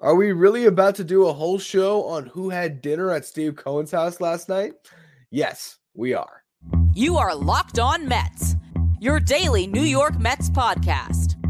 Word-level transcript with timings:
Are 0.00 0.14
we 0.16 0.32
really 0.32 0.66
about 0.66 0.96
to 0.96 1.04
do 1.04 1.26
a 1.26 1.32
whole 1.32 1.58
show 1.58 2.04
on 2.04 2.26
who 2.26 2.50
had 2.50 2.82
dinner 2.82 3.10
at 3.10 3.24
Steve 3.24 3.56
Cohen's 3.56 3.92
house 3.92 4.20
last 4.20 4.48
night? 4.48 4.72
Yes, 5.30 5.78
we 5.94 6.14
are. 6.14 6.42
You 6.94 7.16
are 7.16 7.34
Locked 7.34 7.78
On 7.78 8.06
Mets, 8.06 8.56
your 9.00 9.20
daily 9.20 9.66
New 9.66 9.82
York 9.82 10.18
Mets 10.18 10.50
podcast. 10.50 11.40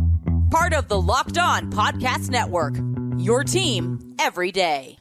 Part 0.51 0.73
of 0.73 0.89
the 0.89 1.01
Locked 1.01 1.39
On 1.39 1.71
Podcast 1.73 2.31
Network, 2.31 2.75
your 3.17 3.45
team 3.45 4.15
every 4.19 4.53
day. 4.53 4.99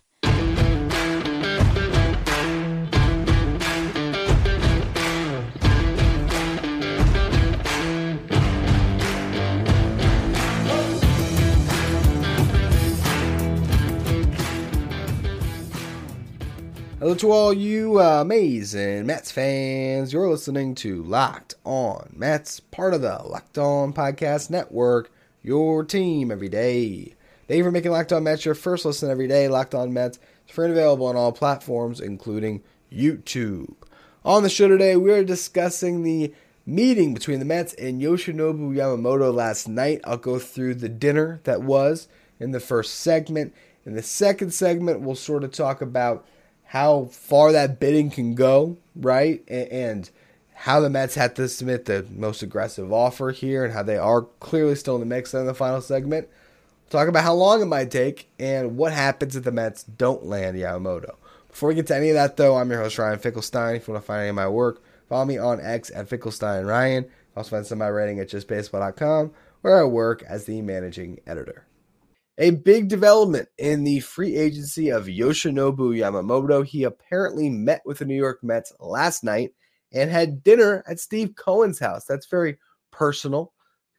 Hello 17.04 17.16
to 17.16 17.32
all 17.34 17.52
you 17.52 18.00
uh, 18.00 18.22
amazing 18.22 19.06
Mets 19.06 19.30
fans. 19.30 20.14
You're 20.14 20.30
listening 20.30 20.74
to 20.76 21.04
Locked 21.04 21.56
On 21.66 22.10
Mets, 22.16 22.62
part 22.62 22.94
of 22.94 23.02
the 23.02 23.22
Locked 23.26 23.58
On 23.58 23.92
Podcast 23.92 24.50
Network, 24.50 25.12
your 25.42 25.84
team 25.84 26.32
every 26.32 26.48
day. 26.48 27.14
Thank 27.46 27.58
you 27.58 27.64
for 27.66 27.72
making 27.72 27.92
Locked 27.92 28.14
On 28.14 28.24
Mets 28.24 28.46
your 28.46 28.56
first 28.56 28.86
listen 28.86 29.12
every 29.12 29.28
day. 29.28 29.50
Locked 29.50 29.76
On 29.76 29.92
Mets 29.92 30.18
is 30.48 30.56
free 30.56 30.68
and 30.68 30.74
available 30.74 31.08
on 31.08 31.18
all 31.18 31.34
platforms, 31.34 32.00
including 32.00 32.64
YouTube. 32.90 33.76
On 34.24 34.42
the 34.42 34.50
show 34.50 34.70
today, 34.70 34.96
we 34.96 35.12
are 35.12 35.26
discussing 35.26 36.04
the 36.04 36.34
meeting 36.66 37.14
between 37.14 37.40
the 37.40 37.46
Mets 37.46 37.74
and 37.74 38.02
Yoshinobu 38.02 38.74
Yamamoto 38.74 39.34
last 39.34 39.68
night. 39.68 40.00
I'll 40.06 40.16
go 40.16 40.40
through 40.40 40.76
the 40.76 40.88
dinner 40.88 41.42
that 41.44 41.64
was 41.64 42.08
in 42.40 42.52
the 42.52 42.62
first 42.62 42.96
segment. 42.96 43.54
In 43.86 43.94
the 43.94 44.02
second 44.02 44.54
segment, 44.54 45.02
we'll 45.02 45.16
sort 45.16 45.44
of 45.44 45.52
talk 45.52 45.82
about 45.82 46.26
how 46.74 47.06
far 47.12 47.52
that 47.52 47.80
bidding 47.80 48.10
can 48.10 48.34
go, 48.34 48.76
right? 48.96 49.44
And 49.48 50.10
how 50.56 50.80
the 50.80 50.90
Mets 50.90 51.14
had 51.14 51.36
to 51.36 51.48
submit 51.48 51.86
the 51.86 52.04
most 52.10 52.42
aggressive 52.42 52.92
offer 52.92 53.30
here 53.30 53.64
and 53.64 53.72
how 53.72 53.84
they 53.84 53.96
are 53.96 54.24
clearly 54.40 54.74
still 54.74 54.96
in 54.96 55.00
the 55.00 55.06
mix 55.06 55.36
in 55.36 55.46
the 55.46 55.54
final 55.54 55.82
segment. 55.82 56.28
talk 56.90 57.08
about 57.08 57.26
how 57.26 57.36
long 57.36 57.62
it 57.62 57.66
might 57.66 57.92
take 57.92 58.28
and 58.40 58.76
what 58.76 58.92
happens 58.92 59.36
if 59.36 59.44
the 59.44 59.52
Mets 59.52 59.84
don't 59.84 60.26
land 60.26 60.58
Yamamoto. 60.58 61.14
Before 61.48 61.70
we 61.70 61.76
get 61.76 61.86
to 61.88 61.96
any 61.96 62.10
of 62.10 62.16
that, 62.16 62.38
though, 62.38 62.58
I'm 62.58 62.72
your 62.72 62.82
host, 62.82 62.98
Ryan 62.98 63.20
Finkelstein. 63.20 63.76
If 63.76 63.88
you 63.88 63.94
want 63.94 64.04
to 64.04 64.08
find 64.08 64.22
any 64.22 64.30
of 64.30 64.36
my 64.36 64.48
work, 64.48 64.82
follow 65.08 65.26
me 65.26 65.38
on 65.38 65.62
X 65.62 65.92
at 65.94 66.10
Finkelstein 66.10 66.66
Ryan. 66.66 67.06
Also 67.38 67.52
find 67.52 67.68
some 67.68 67.84
of 67.84 67.86
my 67.86 67.92
writing 67.92 68.20
at 68.20 68.30
justbaseball.com, 68.30 69.32
where 69.62 69.80
I 69.80 69.84
work 69.84 70.24
as 70.24 70.46
the 70.46 70.64
managing 70.64 71.20
editor. 71.28 71.68
A 72.40 72.50
big 72.50 72.88
development 72.88 73.48
in 73.60 73.84
the 73.84 74.00
free 74.00 74.36
agency 74.36 74.90
of 74.90 75.06
Yoshinobu 75.06 75.96
Yamamoto. 75.96 76.66
He 76.66 76.84
apparently 76.84 77.50
met 77.50 77.84
with 77.86 78.00
the 78.00 78.06
New 78.06 78.16
York 78.16 78.44
Mets 78.44 78.74
last 78.80 79.24
night 79.24 79.52
and 79.92 80.10
had 80.10 80.44
dinner 80.44 80.84
at 80.88 81.00
Steve 81.00 81.36
Cohen's 81.36 81.78
house. 81.78 82.06
That's 82.06 82.26
very 82.26 82.58
personal. 82.92 83.54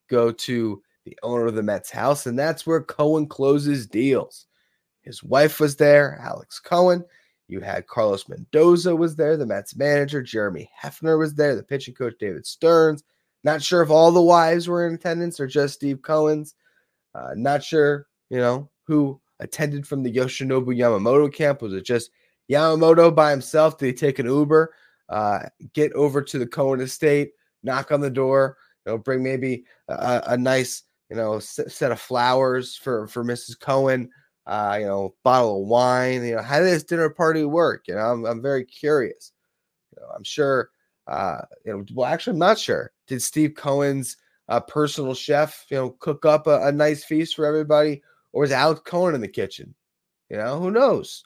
Go 0.09 0.33
to 0.33 0.83
the 1.05 1.17
owner 1.23 1.47
of 1.47 1.55
the 1.55 1.63
Mets 1.63 1.91
house, 1.91 2.27
and 2.27 2.37
that's 2.37 2.67
where 2.67 2.83
Cohen 2.83 3.29
closes 3.29 3.87
deals. 3.87 4.47
His 5.03 5.23
wife 5.23 5.61
was 5.61 5.77
there, 5.77 6.19
Alex 6.21 6.59
Cohen. 6.59 7.05
You 7.47 7.61
had 7.61 7.87
Carlos 7.87 8.29
Mendoza 8.29 8.97
was 8.97 9.15
there, 9.15 9.37
the 9.37 9.47
Mets 9.47 9.77
manager. 9.77 10.23
Jeremy 10.23 10.71
Hefner 10.83 11.19
was 11.19 11.35
there, 11.35 11.55
the 11.55 11.63
pitching 11.63 11.95
coach 11.95 12.15
David 12.19 12.47
Stearns. 12.47 13.05
Not 13.45 13.63
sure 13.63 13.83
if 13.83 13.91
all 13.91 14.11
the 14.11 14.23
wives 14.23 14.67
were 14.67 14.89
in 14.89 14.95
attendance 14.95 15.39
or 15.39 15.47
just 15.47 15.75
Steve 15.75 16.01
Cohen's. 16.03 16.55
Uh, 17.15 17.33
not 17.37 17.63
sure 17.63 18.07
you 18.35 18.41
know, 18.41 18.69
who 18.83 19.21
attended 19.41 19.87
from 19.87 20.03
the 20.03 20.13
Yoshinobu 20.13 20.77
Yamamoto 20.77 21.33
camp? 21.33 21.63
Was 21.63 21.73
it 21.73 21.85
just 21.85 22.11
Yamamoto 22.51 23.15
by 23.15 23.31
himself? 23.31 23.79
Did 23.79 23.87
he 23.87 23.93
take 23.93 24.19
an 24.19 24.27
Uber, 24.27 24.75
uh, 25.09 25.41
get 25.73 25.93
over 25.93 26.21
to 26.21 26.39
the 26.39 26.47
Cohen 26.47 26.81
estate, 26.81 27.33
knock 27.63 27.93
on 27.93 28.01
the 28.01 28.11
door, 28.11 28.57
you 28.85 28.93
know, 28.93 28.99
bring 28.99 29.23
maybe 29.23 29.65
a, 29.89 30.23
a 30.27 30.37
nice, 30.37 30.83
you 31.11 31.17
know, 31.17 31.39
set 31.39 31.93
of 31.93 32.01
flowers 32.01 32.77
for 32.77 33.07
for 33.07 33.25
Mrs. 33.25 33.59
Cohen, 33.59 34.11
uh, 34.47 34.77
you 34.81 34.87
know, 34.87 35.15
bottle 35.23 35.63
of 35.63 35.69
wine. 35.69 36.25
You 36.25 36.37
know, 36.37 36.43
how 36.43 36.59
did 36.59 36.67
this 36.67 36.85
dinner 36.85 37.11
party 37.11 37.45
work? 37.45 37.85
You 37.89 37.95
know, 37.95 38.01
I'm, 38.01 38.25
I'm 38.27 38.43
very 38.43 38.65
curious. 38.65 39.33
You 39.97 40.03
know, 40.03 40.09
I'm 40.15 40.25
sure. 40.25 40.71
Uh, 41.07 41.43
you 41.67 41.73
know, 41.73 41.85
well, 41.93 42.11
actually, 42.11 42.33
I'm 42.33 42.39
not 42.39 42.59
sure. 42.59 42.91
Did 43.07 43.23
Steve 43.23 43.55
Cohen's 43.55 44.17
uh, 44.49 44.61
personal 44.61 45.15
chef, 45.15 45.67
you 45.71 45.77
know, 45.77 45.91
cook 45.91 46.25
up 46.25 46.47
a, 46.47 46.67
a 46.67 46.73
nice 46.73 47.05
feast 47.05 47.37
for 47.37 47.45
everybody? 47.45 48.03
Or 48.35 48.43
is 48.43 48.51
Alex 48.51 48.81
Cohen 48.85 49.15
in 49.15 49.21
the 49.21 49.29
kitchen? 49.29 49.75
You 50.29 50.37
know, 50.37 50.59
who 50.59 50.73
knows? 50.73 51.23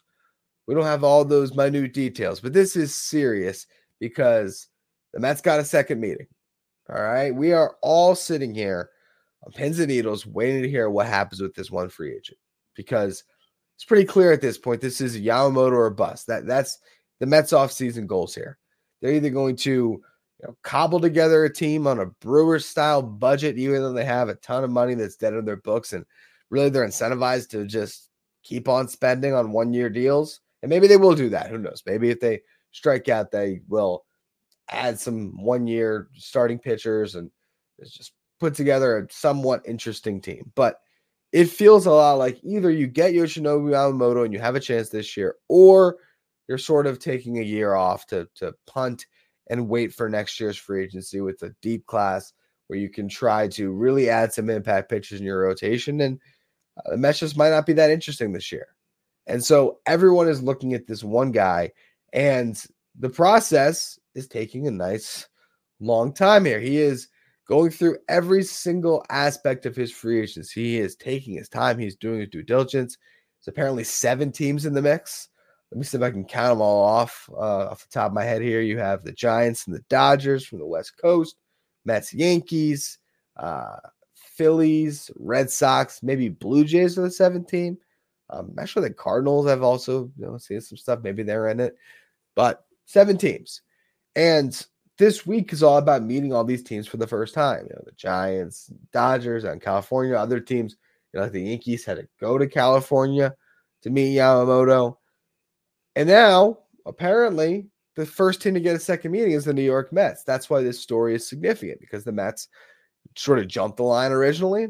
We 0.67 0.75
don't 0.75 0.83
have 0.83 1.03
all 1.03 1.25
those 1.25 1.55
minute 1.55 1.91
details, 1.91 2.39
but 2.39 2.53
this 2.53 2.75
is 2.75 2.93
serious 2.95 3.65
because 3.99 4.67
the 5.11 5.19
Mets 5.19 5.41
got 5.41 5.59
a 5.59 5.65
second 5.65 5.99
meeting. 5.99 6.27
All 6.87 7.01
right. 7.01 7.33
We 7.33 7.51
are 7.51 7.75
all 7.81 8.13
sitting 8.13 8.53
here 8.53 8.91
on 9.43 9.51
pins 9.51 9.79
and 9.79 9.87
needles 9.87 10.27
waiting 10.27 10.61
to 10.61 10.69
hear 10.69 10.89
what 10.91 11.07
happens 11.07 11.41
with 11.41 11.55
this 11.55 11.71
one 11.71 11.89
free 11.89 12.15
agent 12.15 12.37
because 12.75 13.23
it's 13.75 13.85
pretty 13.85 14.05
clear 14.05 14.31
at 14.31 14.41
this 14.41 14.59
point 14.59 14.79
this 14.79 15.01
is 15.01 15.19
Yamamoto 15.19 15.71
or 15.73 15.89
bust. 15.89 16.27
That 16.27 16.45
that's 16.45 16.77
the 17.19 17.25
Mets 17.25 17.53
offseason 17.53 18.05
goals 18.05 18.35
here. 18.35 18.59
They're 19.01 19.13
either 19.13 19.31
going 19.31 19.55
to 19.57 19.71
you 19.71 20.01
know, 20.43 20.55
cobble 20.61 20.99
together 20.99 21.43
a 21.43 21.53
team 21.53 21.87
on 21.87 21.99
a 21.99 22.05
Brewer 22.05 22.59
style 22.59 23.01
budget, 23.01 23.57
even 23.57 23.81
though 23.81 23.93
they 23.93 24.05
have 24.05 24.29
a 24.29 24.35
ton 24.35 24.63
of 24.63 24.69
money 24.69 24.93
that's 24.93 25.15
dead 25.15 25.33
in 25.33 25.45
their 25.45 25.57
books 25.57 25.93
and 25.93 26.05
really 26.49 26.69
they're 26.69 26.87
incentivized 26.87 27.49
to 27.49 27.65
just 27.65 28.09
keep 28.43 28.67
on 28.67 28.87
spending 28.87 29.33
on 29.33 29.51
one 29.51 29.73
year 29.73 29.89
deals. 29.89 30.41
And 30.61 30.69
maybe 30.69 30.87
they 30.87 30.97
will 30.97 31.15
do 31.15 31.29
that. 31.29 31.49
Who 31.49 31.57
knows? 31.57 31.83
Maybe 31.85 32.09
if 32.09 32.19
they 32.19 32.41
strike 32.71 33.09
out, 33.09 33.31
they 33.31 33.61
will 33.67 34.05
add 34.69 34.99
some 34.99 35.41
one 35.41 35.67
year 35.67 36.09
starting 36.15 36.59
pitchers 36.59 37.15
and 37.15 37.31
just 37.83 38.13
put 38.39 38.53
together 38.55 38.97
a 38.97 39.11
somewhat 39.11 39.61
interesting 39.65 40.21
team. 40.21 40.51
But 40.55 40.79
it 41.31 41.45
feels 41.45 41.85
a 41.85 41.91
lot 41.91 42.13
like 42.13 42.39
either 42.43 42.71
you 42.71 42.87
get 42.87 43.13
Yoshinobu 43.13 43.69
Yamamoto 43.69 44.25
and 44.25 44.33
you 44.33 44.39
have 44.39 44.55
a 44.55 44.59
chance 44.59 44.89
this 44.89 45.15
year, 45.15 45.35
or 45.47 45.97
you're 46.47 46.57
sort 46.57 46.87
of 46.87 46.99
taking 46.99 47.37
a 47.37 47.43
year 47.43 47.75
off 47.75 48.07
to, 48.07 48.27
to 48.35 48.53
punt 48.65 49.05
and 49.49 49.69
wait 49.69 49.93
for 49.93 50.09
next 50.09 50.39
year's 50.39 50.57
free 50.57 50.83
agency 50.83 51.21
with 51.21 51.41
a 51.43 51.53
deep 51.61 51.85
class 51.85 52.33
where 52.67 52.79
you 52.79 52.89
can 52.89 53.07
try 53.07 53.47
to 53.47 53.71
really 53.71 54.09
add 54.09 54.31
some 54.33 54.49
impact 54.49 54.89
pitches 54.89 55.19
in 55.19 55.25
your 55.25 55.41
rotation 55.41 56.01
and 56.01 56.19
the 56.85 56.97
Mets 56.97 57.19
just 57.19 57.37
might 57.37 57.49
not 57.49 57.65
be 57.65 57.73
that 57.73 57.91
interesting 57.91 58.31
this 58.31 58.51
year. 58.51 58.67
And 59.27 59.43
so 59.43 59.79
everyone 59.85 60.27
is 60.27 60.41
looking 60.41 60.73
at 60.73 60.87
this 60.87 61.03
one 61.03 61.31
guy, 61.31 61.71
and 62.13 62.61
the 62.97 63.09
process 63.09 63.99
is 64.15 64.27
taking 64.27 64.67
a 64.67 64.71
nice 64.71 65.27
long 65.79 66.13
time 66.13 66.45
here. 66.45 66.59
He 66.59 66.77
is 66.77 67.07
going 67.47 67.71
through 67.71 67.97
every 68.07 68.43
single 68.43 69.05
aspect 69.09 69.65
of 69.65 69.75
his 69.75 69.91
free 69.91 70.21
agency. 70.21 70.63
He 70.63 70.77
is 70.77 70.95
taking 70.95 71.35
his 71.35 71.49
time. 71.49 71.79
He's 71.79 71.95
doing 71.95 72.19
his 72.19 72.29
due 72.29 72.43
diligence. 72.43 72.97
There's 73.39 73.53
apparently 73.53 73.83
seven 73.83 74.31
teams 74.31 74.65
in 74.65 74.73
the 74.73 74.81
mix. 74.81 75.29
Let 75.71 75.77
me 75.77 75.83
see 75.83 75.97
if 75.97 76.03
I 76.03 76.11
can 76.11 76.25
count 76.25 76.49
them 76.49 76.61
all 76.61 76.83
off 76.83 77.29
uh, 77.31 77.69
off 77.69 77.83
the 77.83 77.91
top 77.91 78.07
of 78.07 78.13
my 78.13 78.23
head 78.23 78.41
here. 78.41 78.61
You 78.61 78.79
have 78.79 79.03
the 79.03 79.11
Giants 79.11 79.67
and 79.67 79.75
the 79.75 79.83
Dodgers 79.89 80.45
from 80.45 80.57
the 80.59 80.65
West 80.65 80.97
Coast, 80.97 81.35
Mets, 81.85 82.13
Yankees, 82.13 82.97
uh, 83.37 83.77
Phillies, 84.39 85.11
Red 85.17 85.51
Sox, 85.51 86.01
maybe 86.01 86.29
Blue 86.29 86.63
Jays 86.63 86.97
are 86.97 87.01
the 87.01 87.11
seventh 87.11 87.47
team. 87.47 87.77
Um, 88.29 88.53
actually, 88.57 88.87
the 88.87 88.93
Cardinals 88.93 89.49
have 89.49 89.63
also 89.63 90.09
you 90.17 90.25
know 90.25 90.37
seen 90.37 90.61
some 90.61 90.77
stuff. 90.77 90.99
Maybe 91.03 91.23
they're 91.23 91.49
in 91.49 91.59
it, 91.59 91.75
but 92.35 92.63
seven 92.85 93.17
teams. 93.17 93.63
And 94.15 94.65
this 94.97 95.27
week 95.27 95.51
is 95.51 95.61
all 95.61 95.77
about 95.77 96.03
meeting 96.03 96.31
all 96.31 96.45
these 96.45 96.63
teams 96.63 96.87
for 96.87 96.95
the 96.95 97.05
first 97.05 97.33
time. 97.33 97.65
You 97.65 97.75
know, 97.75 97.83
the 97.85 97.91
Giants, 97.97 98.71
Dodgers, 98.93 99.43
and 99.43 99.61
California. 99.61 100.15
Other 100.15 100.39
teams, 100.39 100.77
you 101.11 101.17
know, 101.17 101.25
like 101.25 101.33
the 101.33 101.41
Yankees 101.41 101.83
had 101.83 101.97
to 101.97 102.07
go 102.21 102.37
to 102.37 102.47
California 102.47 103.35
to 103.81 103.89
meet 103.89 104.15
Yamamoto. 104.15 104.95
And 105.97 106.07
now, 106.07 106.59
apparently, 106.85 107.67
the 107.97 108.05
first 108.05 108.41
team 108.41 108.53
to 108.53 108.61
get 108.61 108.77
a 108.77 108.79
second 108.79 109.11
meeting 109.11 109.33
is 109.33 109.43
the 109.43 109.53
New 109.53 109.63
York 109.63 109.91
Mets. 109.91 110.23
That's 110.23 110.49
why 110.49 110.61
this 110.61 110.79
story 110.79 111.13
is 111.13 111.27
significant 111.27 111.81
because 111.81 112.05
the 112.05 112.13
Mets 112.13 112.47
sort 113.17 113.39
of 113.39 113.47
jumped 113.47 113.77
the 113.77 113.83
line 113.83 114.11
originally. 114.11 114.67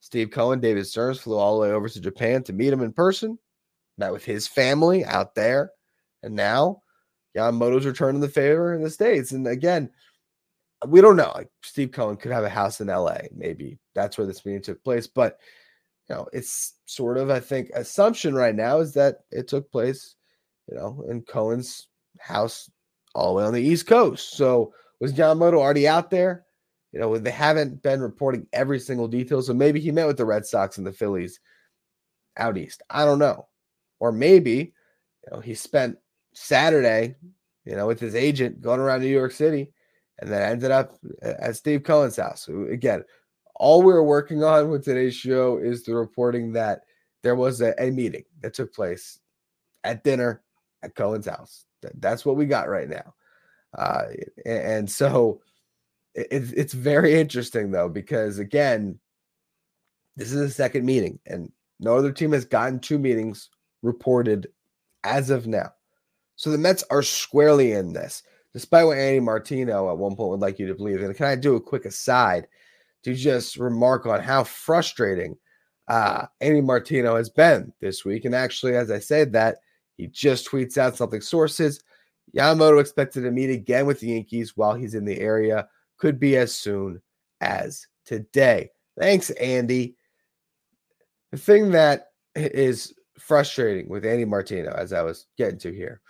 Steve 0.00 0.30
Cohen, 0.30 0.60
David 0.60 0.86
Stearns 0.86 1.18
flew 1.18 1.36
all 1.36 1.56
the 1.56 1.62
way 1.66 1.72
over 1.72 1.88
to 1.88 2.00
Japan 2.00 2.42
to 2.44 2.52
meet 2.52 2.72
him 2.72 2.82
in 2.82 2.92
person, 2.92 3.38
met 3.96 4.12
with 4.12 4.24
his 4.24 4.46
family 4.46 5.04
out 5.04 5.34
there. 5.34 5.72
And 6.22 6.34
now 6.34 6.82
Yamamoto's 7.36 7.86
returning 7.86 8.20
the 8.20 8.28
favor 8.28 8.74
in 8.74 8.82
the 8.82 8.90
States. 8.90 9.32
And 9.32 9.46
again, 9.46 9.90
we 10.86 11.00
don't 11.00 11.16
know. 11.16 11.32
Like 11.34 11.50
Steve 11.62 11.90
Cohen 11.92 12.16
could 12.16 12.32
have 12.32 12.44
a 12.44 12.48
house 12.48 12.80
in 12.80 12.86
LA. 12.88 13.18
Maybe 13.34 13.78
that's 13.94 14.16
where 14.16 14.26
this 14.26 14.44
meeting 14.46 14.62
took 14.62 14.82
place. 14.84 15.06
But 15.06 15.38
you 16.08 16.14
know, 16.14 16.26
it's 16.32 16.74
sort 16.86 17.18
of, 17.18 17.30
I 17.30 17.40
think, 17.40 17.70
assumption 17.74 18.34
right 18.34 18.54
now 18.54 18.78
is 18.80 18.94
that 18.94 19.18
it 19.30 19.48
took 19.48 19.70
place, 19.70 20.14
you 20.70 20.76
know, 20.76 21.04
in 21.08 21.22
Cohen's 21.22 21.88
house 22.18 22.70
all 23.14 23.34
the 23.34 23.38
way 23.38 23.44
on 23.44 23.52
the 23.52 23.62
East 23.62 23.86
Coast. 23.86 24.34
So 24.34 24.72
was 25.00 25.12
Yamamoto 25.12 25.54
already 25.54 25.86
out 25.86 26.10
there? 26.10 26.46
You 26.92 27.00
know, 27.00 27.18
they 27.18 27.30
haven't 27.30 27.82
been 27.82 28.00
reporting 28.00 28.46
every 28.52 28.78
single 28.80 29.08
detail. 29.08 29.42
So 29.42 29.52
maybe 29.52 29.80
he 29.80 29.90
met 29.90 30.06
with 30.06 30.16
the 30.16 30.24
Red 30.24 30.46
Sox 30.46 30.78
and 30.78 30.86
the 30.86 30.92
Phillies 30.92 31.40
out 32.36 32.56
east. 32.56 32.82
I 32.88 33.04
don't 33.04 33.18
know. 33.18 33.48
Or 34.00 34.12
maybe, 34.12 34.72
you 35.24 35.30
know, 35.32 35.40
he 35.40 35.54
spent 35.54 35.98
Saturday, 36.32 37.16
you 37.64 37.76
know, 37.76 37.86
with 37.86 38.00
his 38.00 38.14
agent 38.14 38.62
going 38.62 38.80
around 38.80 39.02
New 39.02 39.08
York 39.08 39.32
City 39.32 39.72
and 40.18 40.30
then 40.30 40.42
ended 40.42 40.70
up 40.70 40.94
at 41.22 41.56
Steve 41.56 41.82
Cohen's 41.82 42.16
house. 42.16 42.48
Again, 42.48 43.04
all 43.56 43.82
we're 43.82 44.02
working 44.02 44.42
on 44.42 44.70
with 44.70 44.84
today's 44.84 45.14
show 45.14 45.58
is 45.58 45.82
the 45.82 45.94
reporting 45.94 46.52
that 46.52 46.82
there 47.22 47.34
was 47.34 47.60
a, 47.60 47.74
a 47.82 47.90
meeting 47.90 48.24
that 48.40 48.54
took 48.54 48.72
place 48.72 49.18
at 49.84 50.04
dinner 50.04 50.42
at 50.82 50.94
Cohen's 50.94 51.26
house. 51.26 51.66
That's 51.98 52.24
what 52.24 52.36
we 52.36 52.46
got 52.46 52.68
right 52.68 52.88
now. 52.88 53.14
Uh, 53.76 54.04
and 54.46 54.90
so 54.90 55.40
it, 56.14 56.52
it's 56.56 56.72
very 56.72 57.14
interesting 57.14 57.70
though, 57.70 57.88
because 57.88 58.38
again, 58.38 58.98
this 60.16 60.32
is 60.32 60.40
a 60.40 60.50
second 60.50 60.84
meeting 60.84 61.18
and 61.26 61.52
no 61.80 61.96
other 61.96 62.12
team 62.12 62.32
has 62.32 62.44
gotten 62.44 62.80
two 62.80 62.98
meetings 62.98 63.50
reported 63.82 64.48
as 65.04 65.30
of 65.30 65.46
now. 65.46 65.72
So 66.36 66.50
the 66.50 66.58
Mets 66.58 66.84
are 66.90 67.02
squarely 67.02 67.72
in 67.72 67.92
this, 67.92 68.22
despite 68.52 68.86
what 68.86 68.98
Andy 68.98 69.20
Martino 69.20 69.90
at 69.90 69.98
one 69.98 70.16
point 70.16 70.30
would 70.30 70.40
like 70.40 70.58
you 70.58 70.66
to 70.68 70.74
believe. 70.74 71.02
And 71.02 71.14
can 71.16 71.26
I 71.26 71.36
do 71.36 71.56
a 71.56 71.60
quick 71.60 71.84
aside 71.84 72.46
to 73.04 73.14
just 73.14 73.56
remark 73.56 74.06
on 74.06 74.20
how 74.20 74.44
frustrating 74.44 75.36
uh, 75.88 76.26
Andy 76.40 76.60
Martino 76.60 77.16
has 77.16 77.30
been 77.30 77.72
this 77.80 78.04
week? 78.04 78.24
And 78.24 78.34
actually, 78.34 78.76
as 78.76 78.90
I 78.90 78.98
said 78.98 79.32
that, 79.32 79.58
he 79.96 80.06
just 80.06 80.48
tweets 80.48 80.78
out 80.78 80.96
something 80.96 81.20
sources. 81.20 81.82
Yamamoto 82.36 82.80
expected 82.80 83.22
to 83.22 83.30
meet 83.30 83.50
again 83.50 83.86
with 83.86 84.00
the 84.00 84.08
Yankees 84.08 84.56
while 84.56 84.74
he's 84.74 84.94
in 84.94 85.04
the 85.04 85.18
area. 85.18 85.68
Could 85.98 86.18
be 86.18 86.36
as 86.36 86.54
soon 86.54 87.02
as 87.40 87.86
today. 88.04 88.70
Thanks, 88.98 89.30
Andy. 89.30 89.96
The 91.32 91.38
thing 91.38 91.72
that 91.72 92.08
is 92.34 92.94
frustrating 93.18 93.88
with 93.88 94.06
Andy 94.06 94.24
Martino, 94.24 94.72
as 94.72 94.92
I 94.92 95.02
was 95.02 95.26
getting 95.36 95.58
to 95.58 95.72
here, 95.72 96.00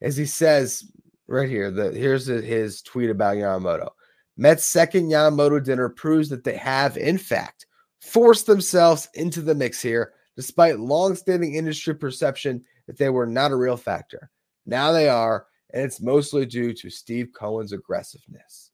is 0.00 0.16
he 0.16 0.26
says 0.26 0.90
right 1.30 1.48
here, 1.48 1.70
that 1.70 1.94
here's 1.94 2.26
his 2.26 2.82
tweet 2.82 3.08
about 3.08 3.36
Yamamoto. 3.36 3.90
Mets' 4.36 4.66
second 4.66 5.10
Yamamoto 5.10 5.62
dinner 5.62 5.88
proves 5.88 6.28
that 6.28 6.44
they 6.44 6.56
have, 6.56 6.96
in 6.96 7.16
fact, 7.16 7.66
forced 8.00 8.46
themselves 8.46 9.08
into 9.14 9.40
the 9.40 9.54
mix 9.54 9.80
here, 9.80 10.12
despite 10.36 10.80
long-standing 10.80 11.54
industry 11.54 11.94
perception 11.94 12.64
that 12.86 12.98
they 12.98 13.10
were 13.10 13.26
not 13.26 13.52
a 13.52 13.56
real 13.56 13.76
factor. 13.76 14.28
Now 14.66 14.90
they 14.90 15.08
are, 15.08 15.46
and 15.72 15.84
it's 15.84 16.00
mostly 16.00 16.46
due 16.46 16.72
to 16.74 16.90
Steve 16.90 17.28
Cohen's 17.32 17.72
aggressiveness. 17.72 18.72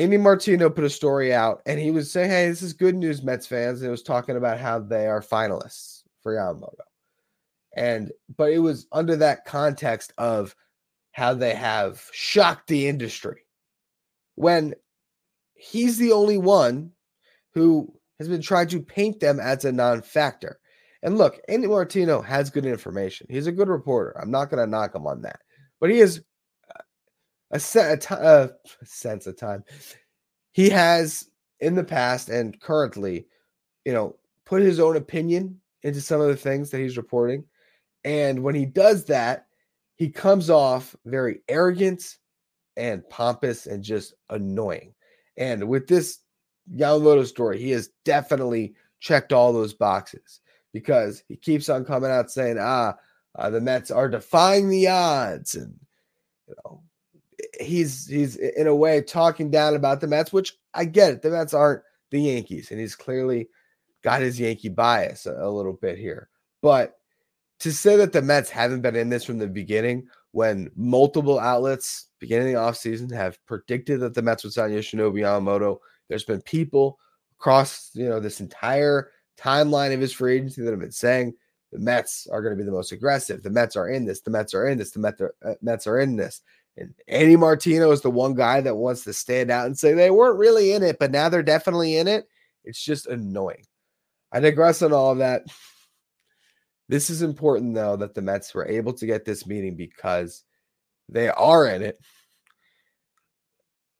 Andy 0.00 0.16
Martino 0.16 0.70
put 0.70 0.84
a 0.84 0.88
story 0.88 1.34
out 1.34 1.60
and 1.66 1.78
he 1.78 1.90
was 1.90 2.10
saying, 2.10 2.30
Hey, 2.30 2.48
this 2.48 2.62
is 2.62 2.72
good 2.72 2.94
news, 2.94 3.22
Mets 3.22 3.46
fans. 3.46 3.80
And 3.80 3.88
it 3.88 3.90
was 3.90 4.02
talking 4.02 4.34
about 4.34 4.58
how 4.58 4.78
they 4.78 5.06
are 5.06 5.20
finalists 5.20 6.04
for 6.22 6.34
Yamamoto. 6.34 6.86
And 7.76 8.10
but 8.34 8.50
it 8.50 8.60
was 8.60 8.86
under 8.92 9.14
that 9.16 9.44
context 9.44 10.14
of 10.16 10.56
how 11.12 11.34
they 11.34 11.54
have 11.54 12.02
shocked 12.12 12.68
the 12.68 12.88
industry 12.88 13.42
when 14.36 14.74
he's 15.52 15.98
the 15.98 16.12
only 16.12 16.38
one 16.38 16.92
who 17.52 17.92
has 18.18 18.26
been 18.26 18.40
trying 18.40 18.68
to 18.68 18.80
paint 18.80 19.20
them 19.20 19.38
as 19.38 19.66
a 19.66 19.72
non-factor. 19.72 20.58
And 21.02 21.18
look, 21.18 21.38
Andy 21.46 21.66
Martino 21.66 22.22
has 22.22 22.48
good 22.48 22.64
information. 22.64 23.26
He's 23.28 23.46
a 23.46 23.52
good 23.52 23.68
reporter. 23.68 24.18
I'm 24.18 24.30
not 24.30 24.48
going 24.48 24.64
to 24.64 24.70
knock 24.70 24.94
him 24.94 25.06
on 25.06 25.20
that. 25.22 25.40
But 25.78 25.90
he 25.90 26.00
is 26.00 26.22
a, 27.50 27.60
set, 27.60 28.10
a, 28.10 28.14
uh, 28.14 28.48
sense 28.84 29.26
of 29.26 29.36
time. 29.36 29.64
He 30.52 30.70
has 30.70 31.28
in 31.60 31.74
the 31.74 31.84
past 31.84 32.28
and 32.28 32.58
currently, 32.60 33.26
you 33.84 33.92
know, 33.92 34.16
put 34.44 34.62
his 34.62 34.80
own 34.80 34.96
opinion 34.96 35.60
into 35.82 36.00
some 36.00 36.20
of 36.20 36.28
the 36.28 36.36
things 36.36 36.70
that 36.70 36.80
he's 36.80 36.96
reporting. 36.96 37.44
And 38.04 38.42
when 38.42 38.54
he 38.54 38.66
does 38.66 39.04
that, 39.06 39.46
he 39.96 40.08
comes 40.08 40.48
off 40.50 40.96
very 41.04 41.42
arrogant 41.48 42.16
and 42.76 43.08
pompous 43.10 43.66
and 43.66 43.82
just 43.82 44.14
annoying. 44.30 44.94
And 45.36 45.68
with 45.68 45.86
this 45.86 46.18
Yamamoto 46.74 47.26
story, 47.26 47.58
he 47.58 47.70
has 47.70 47.90
definitely 48.04 48.74
checked 49.00 49.32
all 49.32 49.52
those 49.52 49.74
boxes 49.74 50.40
because 50.72 51.22
he 51.28 51.36
keeps 51.36 51.68
on 51.68 51.84
coming 51.84 52.10
out 52.10 52.30
saying, 52.30 52.56
ah, 52.58 52.94
uh, 53.38 53.50
the 53.50 53.60
Mets 53.60 53.90
are 53.90 54.08
defying 54.08 54.68
the 54.68 54.88
odds. 54.88 55.54
And, 55.54 55.74
you 56.48 56.54
know, 56.64 56.82
he's 57.60 58.06
he's 58.06 58.36
in 58.36 58.66
a 58.66 58.74
way 58.74 59.02
talking 59.02 59.50
down 59.50 59.74
about 59.74 60.00
the 60.00 60.06
Mets, 60.06 60.32
which 60.32 60.56
I 60.74 60.84
get 60.84 61.12
it. 61.12 61.22
The 61.22 61.30
Mets 61.30 61.54
aren't 61.54 61.82
the 62.10 62.20
Yankees, 62.20 62.70
and 62.70 62.80
he's 62.80 62.96
clearly 62.96 63.48
got 64.02 64.22
his 64.22 64.40
Yankee 64.40 64.68
bias 64.68 65.26
a, 65.26 65.34
a 65.34 65.50
little 65.50 65.74
bit 65.74 65.98
here. 65.98 66.28
But 66.62 66.96
to 67.60 67.72
say 67.72 67.96
that 67.96 68.12
the 68.12 68.22
Mets 68.22 68.50
haven't 68.50 68.80
been 68.80 68.96
in 68.96 69.08
this 69.08 69.24
from 69.24 69.38
the 69.38 69.46
beginning, 69.46 70.08
when 70.32 70.70
multiple 70.76 71.38
outlets 71.38 72.08
beginning 72.18 72.54
of 72.54 72.62
the 72.62 72.70
offseason 72.70 73.12
have 73.12 73.44
predicted 73.46 74.00
that 74.00 74.14
the 74.14 74.22
Mets 74.22 74.44
would 74.44 74.52
sign 74.52 74.70
Yoshinobu 74.70 75.14
Yamamoto, 75.14 75.78
there's 76.08 76.24
been 76.24 76.42
people 76.42 76.98
across 77.38 77.90
you 77.94 78.08
know 78.08 78.20
this 78.20 78.40
entire 78.40 79.10
timeline 79.38 79.94
of 79.94 80.00
his 80.00 80.12
free 80.12 80.36
agency 80.36 80.62
that 80.62 80.70
have 80.70 80.80
been 80.80 80.92
saying 80.92 81.34
the 81.72 81.78
Mets 81.78 82.26
are 82.30 82.42
going 82.42 82.52
to 82.52 82.58
be 82.62 82.64
the 82.64 82.72
most 82.72 82.92
aggressive. 82.92 83.42
The 83.42 83.50
Mets 83.50 83.76
are 83.76 83.88
in 83.88 84.04
this. 84.04 84.20
The 84.20 84.30
Mets 84.30 84.54
are 84.54 84.66
in 84.66 84.78
this. 84.78 84.90
The 84.90 84.98
Mets 84.98 85.20
are, 85.20 85.34
uh, 85.44 85.54
Mets 85.62 85.86
are 85.86 86.00
in 86.00 86.16
this. 86.16 86.42
And 86.76 86.94
Andy 87.08 87.36
Martino 87.36 87.90
is 87.90 88.00
the 88.00 88.10
one 88.10 88.34
guy 88.34 88.60
that 88.60 88.76
wants 88.76 89.04
to 89.04 89.12
stand 89.12 89.50
out 89.50 89.66
and 89.66 89.78
say 89.78 89.92
they 89.92 90.10
weren't 90.10 90.38
really 90.38 90.72
in 90.72 90.82
it, 90.82 90.98
but 90.98 91.10
now 91.10 91.28
they're 91.28 91.42
definitely 91.42 91.96
in 91.96 92.08
it. 92.08 92.26
It's 92.64 92.82
just 92.82 93.06
annoying. 93.06 93.64
I 94.32 94.40
digress 94.40 94.82
on 94.82 94.92
all 94.92 95.12
of 95.12 95.18
that. 95.18 95.42
This 96.88 97.10
is 97.10 97.22
important, 97.22 97.74
though, 97.74 97.96
that 97.96 98.14
the 98.14 98.22
Mets 98.22 98.54
were 98.54 98.66
able 98.66 98.92
to 98.94 99.06
get 99.06 99.24
this 99.24 99.46
meeting 99.46 99.76
because 99.76 100.44
they 101.08 101.28
are 101.28 101.66
in 101.66 101.82
it. 101.82 101.98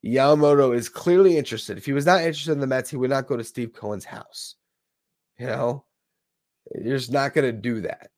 Yamamoto 0.05 0.75
is 0.75 0.89
clearly 0.89 1.37
interested. 1.37 1.77
If 1.77 1.85
he 1.85 1.93
was 1.93 2.07
not 2.07 2.23
interested 2.23 2.53
in 2.53 2.61
the 2.61 2.67
Mets, 2.67 2.91
he 2.91 2.97
would 2.97 3.11
not 3.11 3.27
go 3.27 3.37
to 3.37 3.45
Steve 3.45 3.73
Cohen's 3.73 4.05
house. 4.05 4.57
You 5.39 5.47
know, 5.47 5.85
you're 6.75 6.97
just 6.97 7.13
not 7.13 7.35
going 7.35 7.47
to 7.47 7.61
do 7.61 7.81
that. 7.83 8.11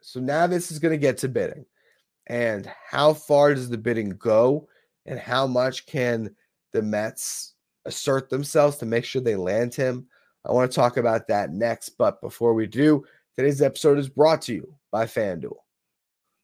So 0.00 0.20
now 0.20 0.46
this 0.46 0.70
is 0.70 0.78
going 0.78 0.92
to 0.92 0.98
get 0.98 1.18
to 1.18 1.28
bidding 1.28 1.64
and 2.26 2.70
how 2.90 3.14
far 3.14 3.54
does 3.54 3.68
the 3.68 3.78
bidding 3.78 4.10
go 4.10 4.68
and 5.06 5.18
how 5.18 5.46
much 5.46 5.86
can 5.86 6.34
the 6.72 6.82
Mets 6.82 7.54
assert 7.84 8.30
themselves 8.30 8.78
to 8.78 8.86
make 8.86 9.04
sure 9.04 9.20
they 9.22 9.36
land 9.36 9.74
him? 9.74 10.06
I 10.46 10.52
want 10.52 10.70
to 10.70 10.74
talk 10.74 10.96
about 10.96 11.28
that 11.28 11.50
next. 11.50 11.90
But 11.90 12.20
before 12.20 12.54
we 12.54 12.66
do, 12.66 13.04
today's 13.36 13.62
episode 13.62 13.98
is 13.98 14.08
brought 14.08 14.42
to 14.42 14.54
you 14.54 14.74
by 14.90 15.06
FanDuel. 15.06 15.56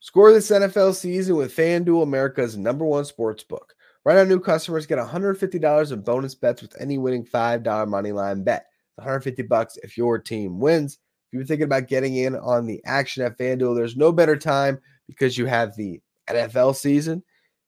Score 0.01 0.33
this 0.33 0.51
NFL 0.51 0.95
season 0.95 1.37
with 1.37 1.55
FanDuel, 1.55 2.03
America's 2.03 2.57
number 2.57 2.85
one 2.85 3.05
sports 3.05 3.45
book. 3.45 3.75
Right 4.05 4.15
now, 4.15 4.25
new 4.25 4.41
customers 4.41 4.87
get 4.87 4.99
$150 4.99 5.93
in 5.93 6.01
bonus 6.01 6.35
bets 6.35 6.63
with 6.63 6.75
any 6.81 6.97
winning 6.97 7.25
$5 7.25 7.89
money 7.89 8.13
line 8.13 8.43
bet. 8.43 8.67
150 8.97 9.43
bucks 9.43 9.77
if 9.83 9.97
your 9.97 10.19
team 10.19 10.59
wins. 10.59 10.99
If 11.29 11.37
you're 11.37 11.45
thinking 11.45 11.65
about 11.65 11.89
getting 11.89 12.17
in 12.17 12.35
on 12.37 12.67
the 12.67 12.83
action 12.85 13.23
at 13.23 13.39
FanDuel, 13.39 13.77
there's 13.77 13.97
no 13.97 14.11
better 14.11 14.37
time 14.37 14.81
because 15.11 15.37
you 15.37 15.47
have 15.47 15.77
the 15.77 16.01
NFL 16.29 16.77
season, 16.77 17.23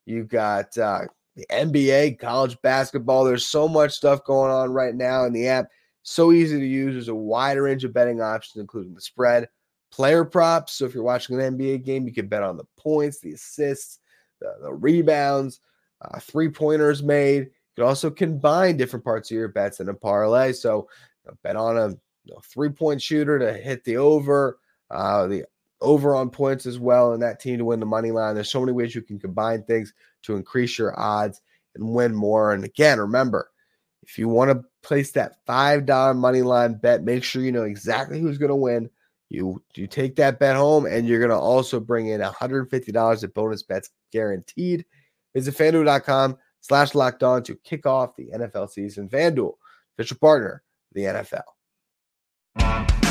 you've 0.06 0.28
got 0.28 0.76
uh, 0.78 1.02
the 1.36 1.46
NBA, 1.50 2.18
college 2.18 2.56
basketball. 2.62 3.24
There's 3.24 3.46
so 3.46 3.68
much 3.68 3.92
stuff 3.92 4.24
going 4.24 4.50
on 4.50 4.70
right 4.70 4.94
now 4.94 5.24
in 5.24 5.32
the 5.32 5.48
app. 5.48 5.66
So 6.02 6.32
easy 6.32 6.58
to 6.58 6.66
use. 6.66 6.94
There's 6.94 7.08
a 7.08 7.14
wide 7.14 7.58
range 7.58 7.84
of 7.84 7.92
betting 7.92 8.20
options, 8.20 8.60
including 8.60 8.94
the 8.94 9.00
spread, 9.00 9.48
player 9.90 10.24
props. 10.24 10.74
So 10.74 10.84
if 10.84 10.94
you're 10.94 11.04
watching 11.04 11.40
an 11.40 11.56
NBA 11.56 11.84
game, 11.84 12.06
you 12.06 12.12
can 12.12 12.28
bet 12.28 12.42
on 12.42 12.56
the 12.56 12.66
points, 12.76 13.20
the 13.20 13.32
assists, 13.32 13.98
the, 14.40 14.54
the 14.62 14.72
rebounds, 14.72 15.60
uh, 16.00 16.18
three 16.18 16.48
pointers 16.48 17.02
made. 17.02 17.42
You 17.42 17.50
can 17.76 17.84
also 17.84 18.10
combine 18.10 18.76
different 18.76 19.04
parts 19.04 19.30
of 19.30 19.36
your 19.36 19.48
bets 19.48 19.80
in 19.80 19.88
a 19.88 19.94
parlay. 19.94 20.52
So 20.52 20.88
you 21.24 21.30
know, 21.30 21.38
bet 21.42 21.56
on 21.56 21.76
a 21.76 21.88
you 22.24 22.34
know, 22.34 22.40
three 22.44 22.70
point 22.70 23.00
shooter 23.00 23.38
to 23.38 23.52
hit 23.52 23.84
the 23.84 23.96
over, 23.96 24.58
uh, 24.90 25.26
the 25.26 25.44
over 25.82 26.14
on 26.14 26.30
points 26.30 26.66
as 26.66 26.78
well, 26.78 27.12
and 27.12 27.22
that 27.22 27.40
team 27.40 27.58
to 27.58 27.64
win 27.64 27.80
the 27.80 27.86
money 27.86 28.10
line. 28.10 28.34
There's 28.34 28.50
so 28.50 28.60
many 28.60 28.72
ways 28.72 28.94
you 28.94 29.02
can 29.02 29.18
combine 29.18 29.64
things 29.64 29.92
to 30.22 30.36
increase 30.36 30.78
your 30.78 30.98
odds 30.98 31.40
and 31.74 31.94
win 31.94 32.14
more. 32.14 32.52
And 32.52 32.64
again, 32.64 32.98
remember, 32.98 33.50
if 34.02 34.18
you 34.18 34.28
want 34.28 34.50
to 34.50 34.64
place 34.82 35.12
that 35.12 35.44
$5 35.46 36.16
money 36.16 36.42
line 36.42 36.74
bet, 36.74 37.04
make 37.04 37.24
sure 37.24 37.42
you 37.42 37.52
know 37.52 37.64
exactly 37.64 38.20
who's 38.20 38.38
going 38.38 38.50
to 38.50 38.56
win. 38.56 38.90
You 39.28 39.62
you 39.74 39.86
take 39.86 40.16
that 40.16 40.38
bet 40.38 40.56
home, 40.56 40.84
and 40.84 41.06
you're 41.08 41.18
going 41.18 41.30
to 41.30 41.36
also 41.36 41.80
bring 41.80 42.08
in 42.08 42.20
$150 42.20 43.24
of 43.24 43.34
bonus 43.34 43.62
bets 43.62 43.90
guaranteed. 44.12 44.84
Visit 45.34 45.54
fanduel.com 45.54 46.36
slash 46.60 46.94
locked 46.94 47.22
on 47.22 47.42
to 47.44 47.54
kick 47.64 47.86
off 47.86 48.16
the 48.16 48.28
NFL 48.34 48.70
season. 48.70 49.08
FanDuel, 49.08 49.54
official 49.96 50.18
partner, 50.18 50.62
the 50.92 51.24
NFL. 52.56 53.01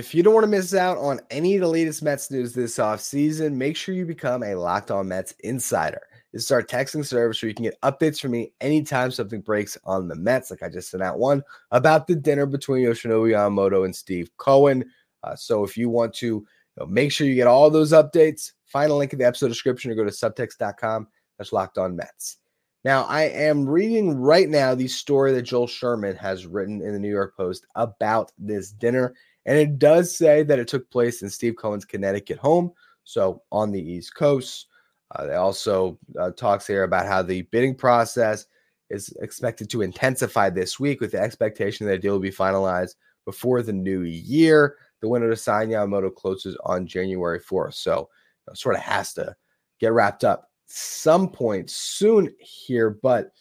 If 0.00 0.14
you 0.14 0.22
don't 0.22 0.32
want 0.32 0.44
to 0.44 0.50
miss 0.50 0.72
out 0.74 0.96
on 0.96 1.20
any 1.30 1.56
of 1.56 1.60
the 1.60 1.68
latest 1.68 2.02
Mets 2.02 2.30
news 2.30 2.54
this 2.54 2.78
offseason, 2.78 3.52
make 3.52 3.76
sure 3.76 3.94
you 3.94 4.06
become 4.06 4.42
a 4.42 4.54
Locked 4.54 4.90
On 4.90 5.06
Mets 5.06 5.34
insider. 5.40 6.00
This 6.32 6.44
is 6.44 6.50
our 6.50 6.62
texting 6.62 7.04
service 7.04 7.42
where 7.42 7.50
you 7.50 7.54
can 7.54 7.64
get 7.64 7.78
updates 7.82 8.18
from 8.18 8.30
me 8.30 8.54
anytime 8.62 9.10
something 9.10 9.42
breaks 9.42 9.76
on 9.84 10.08
the 10.08 10.14
Mets. 10.14 10.50
Like 10.50 10.62
I 10.62 10.70
just 10.70 10.90
sent 10.90 11.02
out 11.02 11.18
one 11.18 11.42
about 11.70 12.06
the 12.06 12.14
dinner 12.14 12.46
between 12.46 12.82
Yoshinobu 12.82 13.32
Yamamoto 13.32 13.84
and 13.84 13.94
Steve 13.94 14.30
Cohen. 14.38 14.90
Uh, 15.22 15.36
so 15.36 15.64
if 15.64 15.76
you 15.76 15.90
want 15.90 16.14
to 16.14 16.26
you 16.26 16.46
know, 16.78 16.86
make 16.86 17.12
sure 17.12 17.26
you 17.26 17.34
get 17.34 17.46
all 17.46 17.68
those 17.68 17.92
updates, 17.92 18.52
find 18.64 18.90
a 18.90 18.94
link 18.94 19.12
in 19.12 19.18
the 19.18 19.26
episode 19.26 19.48
description 19.48 19.90
or 19.90 19.96
go 19.96 20.04
to 20.04 20.10
subtext.com. 20.10 21.08
That's 21.36 21.52
locked 21.52 21.76
on 21.76 21.94
Mets. 21.94 22.38
Now, 22.84 23.02
I 23.02 23.24
am 23.24 23.68
reading 23.68 24.16
right 24.16 24.48
now 24.48 24.74
the 24.74 24.88
story 24.88 25.34
that 25.34 25.42
Joel 25.42 25.66
Sherman 25.66 26.16
has 26.16 26.46
written 26.46 26.80
in 26.80 26.94
the 26.94 26.98
New 26.98 27.10
York 27.10 27.36
Post 27.36 27.66
about 27.74 28.32
this 28.38 28.70
dinner. 28.70 29.14
And 29.50 29.58
it 29.58 29.80
does 29.80 30.16
say 30.16 30.44
that 30.44 30.60
it 30.60 30.68
took 30.68 30.88
place 30.92 31.22
in 31.22 31.28
Steve 31.28 31.56
Cohen's 31.56 31.84
Connecticut 31.84 32.38
home, 32.38 32.70
so 33.02 33.42
on 33.50 33.72
the 33.72 33.82
East 33.82 34.14
Coast. 34.14 34.68
Uh, 35.12 35.26
they 35.26 35.34
also 35.34 35.98
uh, 36.20 36.30
talks 36.30 36.68
here 36.68 36.84
about 36.84 37.06
how 37.06 37.20
the 37.20 37.42
bidding 37.42 37.74
process 37.74 38.46
is 38.90 39.08
expected 39.20 39.68
to 39.70 39.82
intensify 39.82 40.50
this 40.50 40.78
week 40.78 41.00
with 41.00 41.10
the 41.10 41.20
expectation 41.20 41.84
that 41.84 41.94
a 41.94 41.98
deal 41.98 42.12
will 42.12 42.20
be 42.20 42.30
finalized 42.30 42.94
before 43.24 43.60
the 43.60 43.72
new 43.72 44.02
year. 44.02 44.76
The 45.00 45.08
window 45.08 45.28
to 45.28 45.34
sign 45.34 45.70
Yamamoto 45.70 46.14
closes 46.14 46.56
on 46.62 46.86
January 46.86 47.40
4th. 47.40 47.74
So 47.74 47.98
you 47.98 48.06
know, 48.46 48.54
sort 48.54 48.76
of 48.76 48.82
has 48.82 49.12
to 49.14 49.34
get 49.80 49.92
wrapped 49.92 50.22
up 50.22 50.48
some 50.66 51.28
point 51.28 51.70
soon 51.70 52.32
here, 52.38 52.90
but 53.02 53.32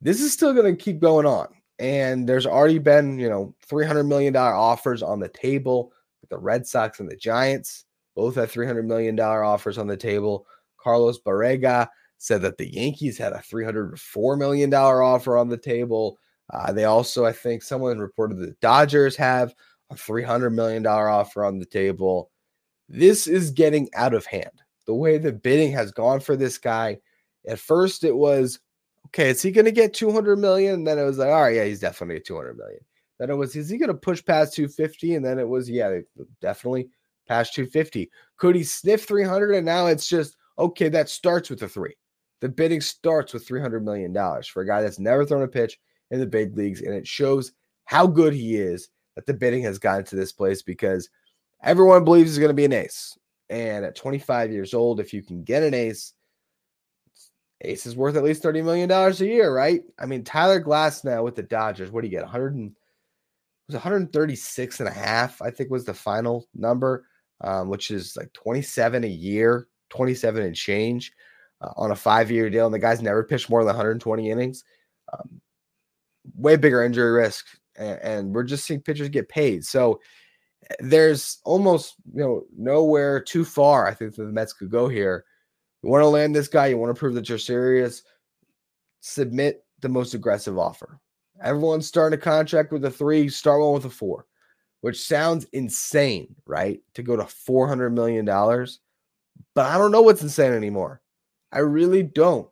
this 0.00 0.22
is 0.22 0.32
still 0.32 0.54
going 0.54 0.74
to 0.74 0.82
keep 0.82 1.00
going 1.00 1.26
on. 1.26 1.48
And 1.78 2.28
there's 2.28 2.46
already 2.46 2.78
been, 2.78 3.18
you 3.18 3.28
know, 3.28 3.54
$300 3.68 4.06
million 4.06 4.34
offers 4.36 5.02
on 5.02 5.20
the 5.20 5.28
table 5.28 5.92
with 6.20 6.30
the 6.30 6.38
Red 6.38 6.66
Sox 6.66 7.00
and 7.00 7.10
the 7.10 7.16
Giants. 7.16 7.84
Both 8.14 8.36
have 8.36 8.52
$300 8.52 8.84
million 8.84 9.18
offers 9.18 9.78
on 9.78 9.88
the 9.88 9.96
table. 9.96 10.46
Carlos 10.78 11.18
Baerga 11.20 11.88
said 12.18 12.42
that 12.42 12.58
the 12.58 12.72
Yankees 12.72 13.18
had 13.18 13.32
a 13.32 13.38
$304 13.38 14.38
million 14.38 14.72
offer 14.72 15.36
on 15.36 15.48
the 15.48 15.58
table. 15.58 16.18
Uh, 16.52 16.72
they 16.72 16.84
also, 16.84 17.24
I 17.24 17.32
think, 17.32 17.62
someone 17.62 17.98
reported 17.98 18.38
the 18.38 18.54
Dodgers 18.60 19.16
have 19.16 19.54
a 19.90 19.94
$300 19.94 20.52
million 20.52 20.86
offer 20.86 21.44
on 21.44 21.58
the 21.58 21.66
table. 21.66 22.30
This 22.88 23.26
is 23.26 23.50
getting 23.50 23.88
out 23.94 24.14
of 24.14 24.26
hand. 24.26 24.62
The 24.86 24.94
way 24.94 25.18
the 25.18 25.32
bidding 25.32 25.72
has 25.72 25.90
gone 25.90 26.20
for 26.20 26.36
this 26.36 26.58
guy, 26.58 26.98
at 27.48 27.58
first 27.58 28.04
it 28.04 28.14
was, 28.14 28.60
okay, 29.06 29.30
is 29.30 29.42
he 29.42 29.50
going 29.50 29.64
to 29.64 29.72
get 29.72 29.94
200 29.94 30.38
million? 30.38 30.74
And 30.74 30.86
then 30.86 30.98
it 30.98 31.04
was 31.04 31.18
like, 31.18 31.28
all 31.30 31.42
right, 31.42 31.56
yeah, 31.56 31.64
he's 31.64 31.80
definitely 31.80 32.16
at 32.16 32.24
200 32.24 32.56
million. 32.56 32.80
Then 33.18 33.30
it 33.30 33.34
was, 33.34 33.54
is 33.54 33.68
he 33.68 33.78
going 33.78 33.88
to 33.88 33.94
push 33.94 34.24
past 34.24 34.54
250? 34.54 35.14
And 35.14 35.24
then 35.24 35.38
it 35.38 35.48
was, 35.48 35.70
yeah, 35.70 36.00
definitely 36.40 36.88
past 37.28 37.54
250. 37.54 38.10
Could 38.36 38.56
he 38.56 38.64
sniff 38.64 39.04
300? 39.04 39.54
And 39.54 39.66
now 39.66 39.86
it's 39.86 40.08
just, 40.08 40.36
okay, 40.58 40.88
that 40.88 41.08
starts 41.08 41.50
with 41.50 41.62
a 41.62 41.68
three. 41.68 41.96
The 42.40 42.48
bidding 42.48 42.80
starts 42.80 43.32
with 43.32 43.48
$300 43.48 43.82
million 43.82 44.12
for 44.42 44.62
a 44.62 44.66
guy 44.66 44.82
that's 44.82 44.98
never 44.98 45.24
thrown 45.24 45.42
a 45.42 45.48
pitch 45.48 45.78
in 46.10 46.20
the 46.20 46.26
big 46.26 46.56
leagues. 46.56 46.82
And 46.82 46.92
it 46.92 47.06
shows 47.06 47.52
how 47.84 48.06
good 48.06 48.34
he 48.34 48.56
is 48.56 48.88
that 49.14 49.26
the 49.26 49.34
bidding 49.34 49.62
has 49.62 49.78
gotten 49.78 50.04
to 50.06 50.16
this 50.16 50.32
place 50.32 50.60
because 50.60 51.08
everyone 51.62 52.04
believes 52.04 52.30
he's 52.30 52.38
going 52.38 52.50
to 52.50 52.54
be 52.54 52.64
an 52.64 52.72
ace. 52.72 53.16
And 53.48 53.84
at 53.84 53.94
25 53.94 54.50
years 54.50 54.74
old, 54.74 55.00
if 55.00 55.12
you 55.12 55.22
can 55.22 55.44
get 55.44 55.62
an 55.62 55.74
ace, 55.74 56.14
ace 57.68 57.86
is 57.86 57.96
worth 57.96 58.16
at 58.16 58.24
least 58.24 58.42
$30 58.42 58.64
million 58.64 58.90
a 58.90 59.10
year, 59.24 59.54
right? 59.54 59.82
I 59.98 60.06
mean, 60.06 60.24
Tyler 60.24 60.62
Glasnow 60.62 61.24
with 61.24 61.36
the 61.36 61.42
Dodgers, 61.42 61.90
what 61.90 62.02
do 62.02 62.08
you 62.08 62.10
get? 62.10 62.22
100 62.22 62.54
and, 62.54 62.76
was 63.66 63.74
136 63.74 64.80
and 64.80 64.88
a 64.88 64.92
half, 64.92 65.40
I 65.40 65.50
think 65.50 65.70
was 65.70 65.84
the 65.84 65.94
final 65.94 66.46
number, 66.54 67.06
um, 67.40 67.68
which 67.68 67.90
is 67.90 68.16
like 68.16 68.32
27 68.34 69.04
a 69.04 69.08
year, 69.08 69.68
27 69.90 70.42
and 70.42 70.54
change 70.54 71.12
uh, 71.60 71.70
on 71.76 71.90
a 71.90 71.96
five 71.96 72.30
year 72.30 72.50
deal. 72.50 72.66
And 72.66 72.74
the 72.74 72.78
guy's 72.78 73.02
never 73.02 73.24
pitched 73.24 73.48
more 73.48 73.60
than 73.60 73.68
120 73.68 74.30
innings. 74.30 74.64
Um, 75.12 75.40
way 76.36 76.56
bigger 76.56 76.82
injury 76.82 77.12
risk. 77.12 77.46
And, 77.76 77.98
and, 78.02 78.34
we're 78.34 78.44
just 78.44 78.64
seeing 78.66 78.80
pitchers 78.80 79.08
get 79.08 79.28
paid. 79.28 79.64
So 79.64 80.00
there's 80.80 81.38
almost 81.44 81.96
you 82.14 82.22
know 82.22 82.44
nowhere 82.56 83.20
too 83.20 83.44
far. 83.44 83.86
I 83.86 83.94
think 83.94 84.14
that 84.14 84.24
the 84.24 84.32
Mets 84.32 84.52
could 84.52 84.70
go 84.70 84.88
here. 84.88 85.24
You 85.84 85.90
want 85.90 86.00
to 86.00 86.08
land 86.08 86.34
this 86.34 86.48
guy, 86.48 86.68
you 86.68 86.78
want 86.78 86.96
to 86.96 86.98
prove 86.98 87.14
that 87.14 87.28
you're 87.28 87.36
serious, 87.36 88.04
submit 89.00 89.66
the 89.80 89.88
most 89.90 90.14
aggressive 90.14 90.58
offer. 90.58 90.98
Everyone's 91.42 91.86
starting 91.86 92.18
a 92.18 92.22
contract 92.22 92.72
with 92.72 92.86
a 92.86 92.90
three, 92.90 93.28
start 93.28 93.60
one 93.60 93.74
with 93.74 93.84
a 93.84 93.90
four, 93.90 94.24
which 94.80 95.02
sounds 95.02 95.44
insane, 95.52 96.34
right? 96.46 96.80
To 96.94 97.02
go 97.02 97.16
to 97.16 97.24
$400 97.24 97.92
million. 97.92 98.24
But 98.24 99.66
I 99.66 99.76
don't 99.76 99.92
know 99.92 100.00
what's 100.00 100.22
insane 100.22 100.54
anymore. 100.54 101.02
I 101.52 101.58
really 101.58 102.02
don't. 102.02 102.48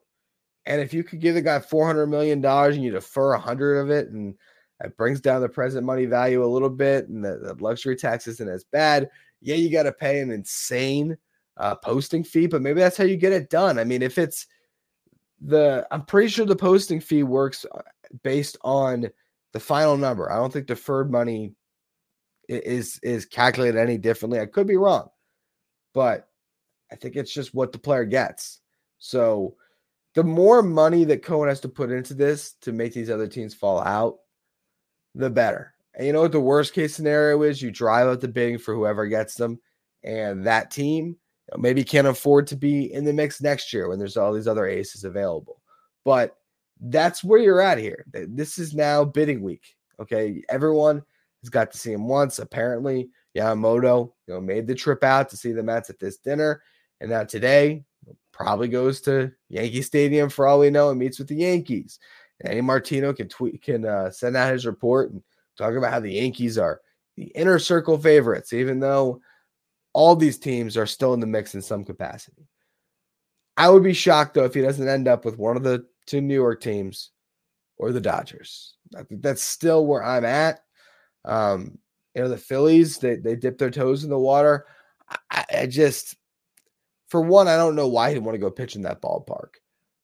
And 0.67 0.79
if 0.79 0.93
you 0.93 1.03
could 1.03 1.19
give 1.19 1.33
the 1.33 1.41
guy 1.41 1.57
$400 1.57 2.07
million 2.07 2.45
and 2.45 2.83
you 2.83 2.91
defer 2.91 3.31
100 3.31 3.77
of 3.77 3.89
it, 3.89 4.09
and 4.09 4.35
it 4.83 4.95
brings 4.95 5.19
down 5.19 5.41
the 5.41 5.49
present 5.49 5.87
money 5.87 6.05
value 6.05 6.43
a 6.43 6.45
little 6.45 6.69
bit, 6.69 7.09
and 7.09 7.25
the, 7.25 7.39
the 7.39 7.55
luxury 7.63 7.95
tax 7.95 8.27
isn't 8.27 8.47
as 8.47 8.63
bad, 8.63 9.09
yeah, 9.41 9.55
you 9.55 9.71
got 9.71 9.83
to 9.83 9.91
pay 9.91 10.19
an 10.19 10.29
insane 10.29 11.17
uh, 11.57 11.75
posting 11.75 12.23
fee, 12.23 12.47
but 12.47 12.61
maybe 12.61 12.79
that's 12.79 12.97
how 12.97 13.03
you 13.03 13.17
get 13.17 13.33
it 13.33 13.49
done. 13.49 13.77
I 13.79 13.83
mean, 13.83 14.01
if 14.01 14.17
it's 14.17 14.47
the, 15.41 15.87
I'm 15.91 16.05
pretty 16.05 16.29
sure 16.29 16.45
the 16.45 16.55
posting 16.55 16.99
fee 16.99 17.23
works 17.23 17.65
uh, 17.71 17.81
based 18.23 18.57
on 18.61 19.09
the 19.53 19.59
final 19.59 19.97
number. 19.97 20.31
I 20.31 20.35
don't 20.35 20.51
think 20.51 20.65
deferred 20.65 21.11
money 21.11 21.53
is 22.49 22.99
is 23.03 23.25
calculated 23.25 23.79
any 23.79 23.97
differently. 23.97 24.39
I 24.39 24.45
could 24.45 24.67
be 24.67 24.75
wrong, 24.75 25.09
but 25.93 26.27
I 26.91 26.95
think 26.95 27.15
it's 27.15 27.33
just 27.33 27.53
what 27.53 27.71
the 27.71 27.79
player 27.79 28.05
gets. 28.05 28.59
So 28.97 29.55
the 30.15 30.23
more 30.23 30.61
money 30.61 31.05
that 31.05 31.23
Cohen 31.23 31.49
has 31.49 31.61
to 31.61 31.69
put 31.69 31.91
into 31.91 32.13
this 32.13 32.53
to 32.61 32.71
make 32.71 32.93
these 32.93 33.09
other 33.09 33.27
teams 33.27 33.53
fall 33.53 33.79
out, 33.79 34.17
the 35.15 35.29
better. 35.29 35.73
And 35.95 36.05
you 36.05 36.13
know 36.13 36.21
what 36.21 36.31
the 36.31 36.39
worst 36.39 36.73
case 36.73 36.95
scenario 36.95 37.41
is? 37.43 37.61
You 37.61 37.71
drive 37.71 38.07
out 38.07 38.21
the 38.21 38.27
bidding 38.27 38.57
for 38.57 38.73
whoever 38.73 39.07
gets 39.07 39.35
them, 39.35 39.59
and 40.03 40.45
that 40.45 40.71
team 40.71 41.17
maybe 41.57 41.83
can't 41.83 42.07
afford 42.07 42.47
to 42.47 42.55
be 42.55 42.93
in 42.93 43.05
the 43.05 43.13
mix 43.13 43.41
next 43.41 43.73
year 43.73 43.89
when 43.89 43.99
there's 43.99 44.17
all 44.17 44.33
these 44.33 44.47
other 44.47 44.65
aces 44.65 45.03
available. 45.03 45.61
But 46.05 46.37
that's 46.79 47.23
where 47.23 47.39
you're 47.39 47.61
at 47.61 47.77
here. 47.77 48.05
This 48.11 48.57
is 48.57 48.73
now 48.73 49.03
bidding 49.03 49.41
week. 49.41 49.75
Okay. 49.99 50.43
Everyone 50.49 51.01
has 51.41 51.49
got 51.49 51.71
to 51.71 51.77
see 51.77 51.93
him 51.93 52.07
once. 52.07 52.39
Apparently, 52.39 53.09
Yamamoto, 53.37 54.11
you 54.27 54.33
know, 54.33 54.41
made 54.41 54.67
the 54.67 54.75
trip 54.75 55.03
out 55.03 55.29
to 55.29 55.37
see 55.37 55.51
the 55.51 55.63
Mets 55.63 55.89
at 55.89 55.99
this 55.99 56.17
dinner. 56.17 56.61
And 56.99 57.09
now 57.09 57.23
today, 57.23 57.83
probably 58.31 58.67
goes 58.67 58.99
to 59.01 59.31
Yankee 59.49 59.81
Stadium 59.81 60.29
for 60.29 60.47
all 60.47 60.59
we 60.59 60.69
know 60.69 60.89
and 60.89 60.99
meets 60.99 61.19
with 61.19 61.27
the 61.27 61.35
Yankees. 61.35 61.99
And 62.39 62.49
Andy 62.49 62.61
Martino 62.61 63.13
can 63.13 63.29
tweet, 63.29 63.61
can 63.61 63.85
uh, 63.85 64.09
send 64.09 64.35
out 64.35 64.51
his 64.51 64.65
report 64.65 65.11
and 65.11 65.21
talk 65.57 65.75
about 65.75 65.91
how 65.91 65.99
the 65.99 66.13
Yankees 66.13 66.57
are 66.57 66.81
the 67.15 67.25
inner 67.35 67.59
circle 67.59 67.97
favorites, 67.97 68.53
even 68.53 68.79
though 68.79 69.21
all 69.93 70.15
these 70.15 70.37
teams 70.37 70.75
are 70.75 70.85
still 70.85 71.13
in 71.13 71.19
the 71.19 71.27
mix 71.27 71.55
in 71.55 71.61
some 71.61 71.85
capacity. 71.85 72.47
I 73.55 73.69
would 73.69 73.83
be 73.83 73.93
shocked 73.93 74.33
though 74.33 74.45
if 74.45 74.53
he 74.53 74.61
doesn't 74.61 74.87
end 74.87 75.07
up 75.07 75.25
with 75.25 75.37
one 75.37 75.55
of 75.55 75.63
the 75.63 75.85
two 76.05 76.21
New 76.21 76.33
York 76.33 76.61
teams 76.61 77.11
or 77.77 77.91
the 77.91 78.01
Dodgers. 78.01 78.75
I 78.97 79.03
think 79.03 79.21
that's 79.21 79.43
still 79.43 79.85
where 79.85 80.03
I'm 80.03 80.25
at. 80.25 80.61
Um, 81.25 81.77
you 82.15 82.21
know, 82.21 82.29
the 82.29 82.37
Phillies, 82.37 82.97
they, 82.97 83.15
they 83.15 83.35
dip 83.35 83.57
their 83.57 83.71
toes 83.71 84.03
in 84.03 84.09
the 84.09 84.19
water. 84.19 84.65
I, 85.31 85.45
I 85.51 85.65
just, 85.67 86.15
for 87.07 87.21
one, 87.21 87.47
I 87.47 87.55
don't 87.55 87.75
know 87.75 87.87
why 87.87 88.13
he'd 88.13 88.19
want 88.19 88.35
to 88.35 88.39
go 88.39 88.51
pitch 88.51 88.75
in 88.75 88.83
that 88.83 89.01
ballpark. 89.01 89.55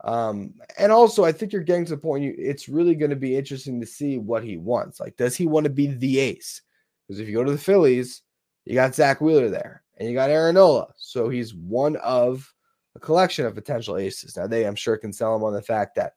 Um, 0.04 0.54
and 0.78 0.92
also, 0.92 1.26
I 1.26 1.32
think 1.32 1.52
you're 1.52 1.62
getting 1.62 1.86
to 1.86 1.92
the 1.92 1.98
point. 1.98 2.24
You, 2.24 2.34
it's 2.38 2.70
really 2.70 2.96
going 2.96 3.10
to 3.10 3.16
be 3.16 3.36
interesting 3.36 3.82
to 3.82 3.88
see 3.88 4.18
what 4.18 4.44
he 4.44 4.58
wants. 4.58 5.00
Like, 5.00 5.18
does 5.18 5.36
he 5.36 5.46
want 5.46 5.66
to 5.66 5.70
be 5.70 5.88
the 5.88 6.20
ace? 6.20 6.62
Because 7.08 7.20
if 7.20 7.28
you 7.28 7.36
go 7.36 7.44
to 7.44 7.52
the 7.52 7.58
Phillies, 7.58 8.22
you 8.66 8.74
got 8.76 8.96
Zack 8.96 9.22
Wheeler 9.22 9.50
there, 9.50 9.84
and 9.98 10.08
you 10.08 10.16
got 10.16 10.30
Aaron 10.30 10.56
Nola, 10.56 10.88
so 10.98 11.30
he's 11.30 11.54
one 11.54 11.96
of 11.98 12.54
a 12.96 13.00
collection 13.00 13.46
of 13.46 13.56
potential 13.56 13.98
aces. 13.98 14.38
Now, 14.38 14.48
they, 14.48 14.66
I'm 14.66 14.76
sure, 14.76 14.98
can 14.98 15.14
sell 15.14 15.36
him 15.36 15.44
on 15.44 15.54
the 15.54 15.62
fact 15.62 15.96
that 15.96 16.14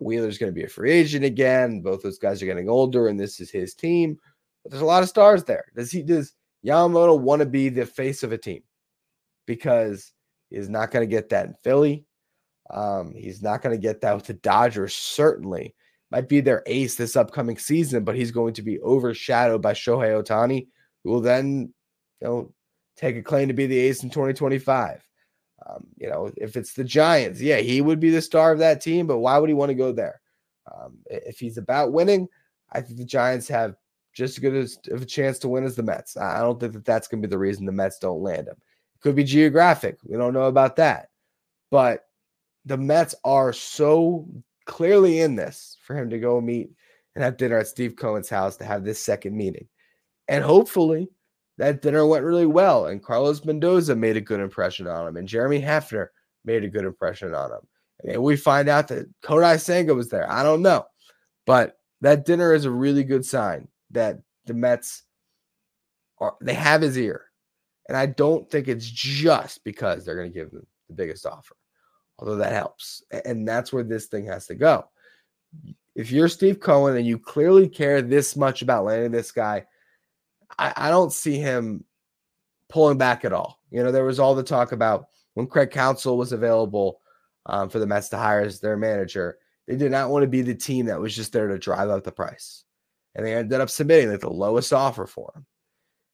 Wheeler's 0.00 0.38
going 0.38 0.52
to 0.52 0.54
be 0.54 0.64
a 0.64 0.68
free 0.68 0.92
agent 0.92 1.24
again. 1.24 1.80
Both 1.80 2.02
those 2.02 2.18
guys 2.18 2.42
are 2.42 2.46
getting 2.46 2.68
older, 2.68 3.08
and 3.08 3.18
this 3.18 3.40
is 3.40 3.50
his 3.50 3.74
team. 3.74 4.18
But 4.62 4.72
there's 4.72 4.82
a 4.82 4.86
lot 4.86 5.02
of 5.02 5.08
stars 5.08 5.44
there. 5.44 5.64
Does 5.74 5.90
he? 5.90 6.02
Does 6.02 6.34
Yamamoto 6.64 7.18
want 7.18 7.40
to 7.40 7.46
be 7.46 7.68
the 7.68 7.86
face 7.86 8.22
of 8.22 8.32
a 8.32 8.38
team? 8.38 8.62
Because 9.46 10.12
he's 10.50 10.68
not 10.68 10.90
going 10.90 11.08
to 11.08 11.10
get 11.10 11.30
that 11.30 11.46
in 11.46 11.54
Philly. 11.62 12.04
Um, 12.70 13.14
he's 13.14 13.42
not 13.42 13.62
going 13.62 13.74
to 13.74 13.80
get 13.80 14.02
that 14.02 14.14
with 14.14 14.26
the 14.26 14.34
Dodgers. 14.34 14.94
Certainly, 14.94 15.74
might 16.10 16.28
be 16.28 16.40
their 16.40 16.62
ace 16.66 16.96
this 16.96 17.16
upcoming 17.16 17.58
season, 17.58 18.04
but 18.04 18.16
he's 18.16 18.30
going 18.30 18.54
to 18.54 18.62
be 18.62 18.80
overshadowed 18.80 19.62
by 19.62 19.72
Shohei 19.72 20.22
Ohtani, 20.22 20.68
who 21.08 21.14
will 21.14 21.20
then, 21.22 21.72
you 22.20 22.28
know, 22.28 22.52
take 22.96 23.16
a 23.16 23.22
claim 23.22 23.48
to 23.48 23.54
be 23.54 23.66
the 23.66 23.78
ace 23.78 24.02
in 24.02 24.10
2025. 24.10 25.02
Um, 25.66 25.86
you 25.96 26.08
know, 26.08 26.30
if 26.36 26.54
it's 26.54 26.74
the 26.74 26.84
Giants, 26.84 27.40
yeah, 27.40 27.56
he 27.56 27.80
would 27.80 27.98
be 27.98 28.10
the 28.10 28.20
star 28.20 28.52
of 28.52 28.58
that 28.58 28.82
team, 28.82 29.06
but 29.06 29.18
why 29.18 29.38
would 29.38 29.48
he 29.48 29.54
want 29.54 29.70
to 29.70 29.74
go 29.74 29.90
there? 29.90 30.20
Um, 30.70 30.98
if 31.06 31.38
he's 31.38 31.56
about 31.56 31.92
winning, 31.92 32.28
I 32.70 32.82
think 32.82 32.98
the 32.98 33.06
Giants 33.06 33.48
have 33.48 33.76
just 34.12 34.36
as 34.36 34.38
good 34.38 34.92
of 34.92 35.02
a 35.02 35.06
chance 35.06 35.38
to 35.38 35.48
win 35.48 35.64
as 35.64 35.76
the 35.76 35.82
Mets. 35.82 36.16
I 36.18 36.40
don't 36.40 36.60
think 36.60 36.74
that 36.74 36.84
that's 36.84 37.08
going 37.08 37.22
to 37.22 37.28
be 37.28 37.30
the 37.30 37.38
reason 37.38 37.64
the 37.64 37.72
Mets 37.72 37.98
don't 37.98 38.22
land 38.22 38.48
him. 38.48 38.56
It 38.56 39.00
could 39.00 39.16
be 39.16 39.24
geographic. 39.24 39.96
We 40.04 40.18
don't 40.18 40.34
know 40.34 40.44
about 40.44 40.76
that. 40.76 41.08
But 41.70 42.04
the 42.66 42.76
Mets 42.76 43.14
are 43.24 43.54
so 43.54 44.28
clearly 44.66 45.20
in 45.20 45.36
this 45.36 45.78
for 45.82 45.96
him 45.96 46.10
to 46.10 46.18
go 46.18 46.38
meet 46.38 46.70
and 47.14 47.24
have 47.24 47.38
dinner 47.38 47.58
at 47.58 47.66
Steve 47.66 47.96
Cohen's 47.96 48.28
house 48.28 48.58
to 48.58 48.64
have 48.64 48.84
this 48.84 49.02
second 49.02 49.34
meeting. 49.34 49.68
And 50.28 50.44
hopefully 50.44 51.08
that 51.56 51.82
dinner 51.82 52.06
went 52.06 52.24
really 52.24 52.46
well. 52.46 52.86
And 52.86 53.02
Carlos 53.02 53.44
Mendoza 53.44 53.96
made 53.96 54.16
a 54.16 54.20
good 54.20 54.40
impression 54.40 54.86
on 54.86 55.08
him. 55.08 55.16
And 55.16 55.26
Jeremy 55.26 55.60
Hefner 55.60 56.08
made 56.44 56.64
a 56.64 56.68
good 56.68 56.84
impression 56.84 57.34
on 57.34 57.50
him. 57.50 57.60
And 58.04 58.22
we 58.22 58.36
find 58.36 58.68
out 58.68 58.88
that 58.88 59.08
Kodai 59.22 59.60
Senga 59.60 59.94
was 59.94 60.08
there. 60.08 60.30
I 60.30 60.42
don't 60.42 60.62
know. 60.62 60.86
But 61.46 61.78
that 62.00 62.24
dinner 62.24 62.54
is 62.54 62.64
a 62.64 62.70
really 62.70 63.02
good 63.02 63.24
sign 63.24 63.68
that 63.90 64.18
the 64.46 64.54
Mets 64.54 65.02
are 66.18 66.36
they 66.40 66.54
have 66.54 66.82
his 66.82 66.98
ear. 66.98 67.24
And 67.88 67.96
I 67.96 68.06
don't 68.06 68.48
think 68.50 68.68
it's 68.68 68.88
just 68.88 69.64
because 69.64 70.04
they're 70.04 70.16
going 70.16 70.30
to 70.30 70.38
give 70.38 70.52
him 70.52 70.66
the 70.88 70.94
biggest 70.94 71.24
offer, 71.24 71.56
although 72.18 72.36
that 72.36 72.52
helps. 72.52 73.02
And 73.24 73.48
that's 73.48 73.72
where 73.72 73.82
this 73.82 74.06
thing 74.06 74.26
has 74.26 74.46
to 74.48 74.54
go. 74.54 74.84
If 75.94 76.12
you're 76.12 76.28
Steve 76.28 76.60
Cohen 76.60 76.96
and 76.96 77.06
you 77.06 77.18
clearly 77.18 77.68
care 77.68 78.02
this 78.02 78.36
much 78.36 78.60
about 78.60 78.84
landing 78.84 79.10
this 79.10 79.32
guy, 79.32 79.64
I, 80.58 80.72
I 80.76 80.90
don't 80.90 81.12
see 81.12 81.38
him 81.38 81.84
pulling 82.68 82.98
back 82.98 83.24
at 83.24 83.32
all. 83.32 83.60
You 83.70 83.82
know, 83.82 83.92
there 83.92 84.04
was 84.04 84.18
all 84.18 84.34
the 84.34 84.42
talk 84.42 84.72
about 84.72 85.06
when 85.34 85.46
Craig 85.46 85.70
Counsell 85.70 86.16
was 86.16 86.32
available 86.32 87.00
um, 87.46 87.68
for 87.68 87.78
the 87.78 87.86
Mets 87.86 88.08
to 88.10 88.18
hire 88.18 88.40
as 88.40 88.60
their 88.60 88.76
manager. 88.76 89.38
They 89.66 89.76
did 89.76 89.90
not 89.90 90.10
want 90.10 90.22
to 90.22 90.28
be 90.28 90.42
the 90.42 90.54
team 90.54 90.86
that 90.86 91.00
was 91.00 91.14
just 91.14 91.32
there 91.32 91.48
to 91.48 91.58
drive 91.58 91.90
up 91.90 92.04
the 92.04 92.12
price. 92.12 92.64
And 93.14 93.26
they 93.26 93.34
ended 93.34 93.60
up 93.60 93.70
submitting 93.70 94.10
like 94.10 94.20
the 94.20 94.30
lowest 94.30 94.72
offer 94.72 95.06
for 95.06 95.32
him. 95.34 95.46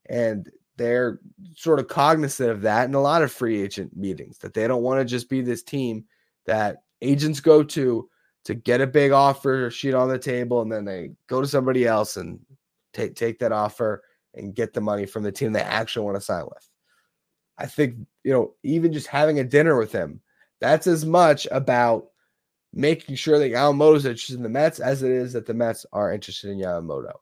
And 0.06 0.50
they're 0.76 1.20
sort 1.54 1.78
of 1.78 1.88
cognizant 1.88 2.50
of 2.50 2.62
that 2.62 2.88
in 2.88 2.94
a 2.94 3.00
lot 3.00 3.22
of 3.22 3.32
free 3.32 3.62
agent 3.62 3.96
meetings 3.96 4.38
that 4.38 4.54
they 4.54 4.66
don't 4.66 4.82
want 4.82 5.00
to 5.00 5.04
just 5.04 5.28
be 5.28 5.40
this 5.40 5.62
team 5.62 6.04
that 6.46 6.82
agents 7.00 7.40
go 7.40 7.62
to 7.62 8.08
to 8.44 8.54
get 8.54 8.80
a 8.80 8.86
big 8.86 9.12
offer 9.12 9.70
sheet 9.70 9.94
on 9.94 10.08
the 10.08 10.18
table 10.18 10.62
and 10.62 10.70
then 10.70 10.84
they 10.84 11.12
go 11.28 11.40
to 11.40 11.46
somebody 11.46 11.86
else 11.86 12.16
and 12.16 12.40
take 12.92 13.14
take 13.14 13.38
that 13.38 13.52
offer 13.52 14.02
and 14.34 14.54
get 14.54 14.72
the 14.72 14.80
money 14.80 15.06
from 15.06 15.22
the 15.22 15.32
team 15.32 15.52
they 15.52 15.60
actually 15.60 16.04
want 16.04 16.16
to 16.16 16.20
sign 16.20 16.44
with. 16.44 16.68
I 17.58 17.66
think, 17.66 17.96
you 18.24 18.32
know, 18.32 18.54
even 18.62 18.92
just 18.92 19.06
having 19.06 19.38
a 19.38 19.44
dinner 19.44 19.78
with 19.78 19.92
him, 19.92 20.20
that's 20.60 20.86
as 20.86 21.04
much 21.04 21.46
about 21.50 22.06
making 22.72 23.14
sure 23.14 23.38
that 23.38 23.52
Yamamoto 23.52 23.96
is 23.96 24.06
interested 24.06 24.36
in 24.36 24.42
the 24.42 24.48
Mets 24.48 24.80
as 24.80 25.02
it 25.02 25.10
is 25.10 25.32
that 25.32 25.46
the 25.46 25.54
Mets 25.54 25.86
are 25.92 26.12
interested 26.12 26.50
in 26.50 26.58
Yamamoto. 26.58 27.12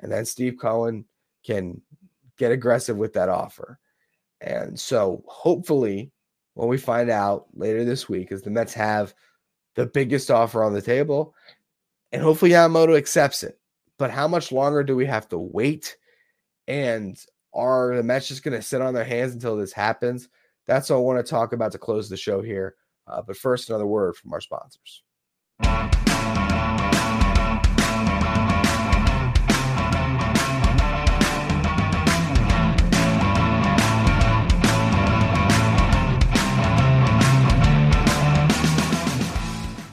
And 0.00 0.10
then 0.10 0.24
Steve 0.24 0.56
Cohen 0.60 1.04
can 1.44 1.80
get 2.36 2.52
aggressive 2.52 2.96
with 2.96 3.12
that 3.14 3.28
offer. 3.28 3.78
And 4.40 4.78
so 4.78 5.22
hopefully, 5.26 6.10
when 6.54 6.68
we 6.68 6.78
find 6.78 7.10
out 7.10 7.46
later 7.54 7.84
this 7.84 8.08
week, 8.08 8.32
is 8.32 8.42
the 8.42 8.50
Mets 8.50 8.74
have 8.74 9.14
the 9.76 9.86
biggest 9.86 10.30
offer 10.30 10.64
on 10.64 10.72
the 10.72 10.82
table, 10.82 11.34
and 12.10 12.22
hopefully 12.22 12.52
Yamamoto 12.52 12.96
accepts 12.96 13.42
it. 13.42 13.58
But 13.98 14.10
how 14.10 14.26
much 14.26 14.52
longer 14.52 14.82
do 14.82 14.96
we 14.96 15.06
have 15.06 15.28
to 15.28 15.38
wait? 15.38 15.96
And 16.68 17.18
are 17.54 17.96
the 17.96 18.02
Mets 18.02 18.28
just 18.28 18.42
going 18.42 18.56
to 18.56 18.62
sit 18.62 18.82
on 18.82 18.94
their 18.94 19.04
hands 19.04 19.32
until 19.32 19.56
this 19.56 19.72
happens? 19.72 20.28
That's 20.66 20.90
what 20.90 20.96
I 20.96 21.00
want 21.00 21.24
to 21.24 21.30
talk 21.30 21.52
about 21.52 21.72
to 21.72 21.78
close 21.78 22.08
the 22.08 22.16
show 22.16 22.42
here. 22.42 22.74
Uh, 23.06 23.22
but 23.22 23.36
first, 23.36 23.68
another 23.68 23.86
word 23.86 24.16
from 24.16 24.32
our 24.32 24.40
sponsors. 24.40 25.02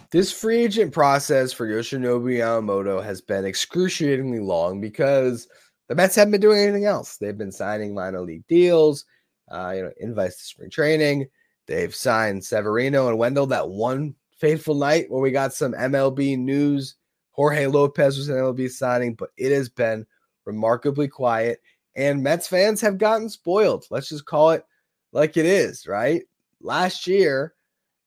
This 0.09 0.31
free 0.31 0.65
agent 0.65 0.91
process 0.91 1.51
for 1.51 1.67
Yoshinobu 1.67 2.38
Yamamoto 2.38 3.03
has 3.03 3.19
been 3.19 3.45
excruciatingly 3.45 4.39
long 4.39 4.79
because 4.79 5.47
the 5.87 5.95
Mets 5.95 6.15
haven't 6.15 6.31
been 6.31 6.41
doing 6.41 6.61
anything 6.61 6.85
else. 6.85 7.17
They've 7.17 7.37
been 7.37 7.51
signing 7.51 7.93
minor 7.93 8.21
league 8.21 8.47
deals, 8.47 9.05
uh, 9.51 9.73
you 9.75 9.83
know, 9.83 9.91
invites 9.99 10.37
to 10.37 10.43
spring 10.45 10.69
training. 10.69 11.27
They've 11.67 11.93
signed 11.93 12.43
Severino 12.43 13.09
and 13.09 13.17
Wendle 13.17 13.47
that 13.47 13.69
one 13.69 14.15
fateful 14.37 14.75
night 14.75 15.09
where 15.09 15.21
we 15.21 15.31
got 15.31 15.53
some 15.53 15.73
MLB 15.73 16.37
news. 16.37 16.95
Jorge 17.31 17.67
Lopez 17.67 18.17
was 18.17 18.29
an 18.29 18.35
MLB 18.35 18.69
signing, 18.69 19.15
but 19.15 19.29
it 19.37 19.51
has 19.51 19.69
been 19.69 20.05
remarkably 20.45 21.07
quiet. 21.07 21.61
And 21.95 22.23
Mets 22.23 22.47
fans 22.47 22.81
have 22.81 22.97
gotten 22.97 23.29
spoiled. 23.29 23.85
Let's 23.89 24.09
just 24.09 24.25
call 24.25 24.51
it 24.51 24.65
like 25.11 25.37
it 25.37 25.45
is, 25.45 25.87
right? 25.87 26.23
Last 26.61 27.07
year, 27.07 27.53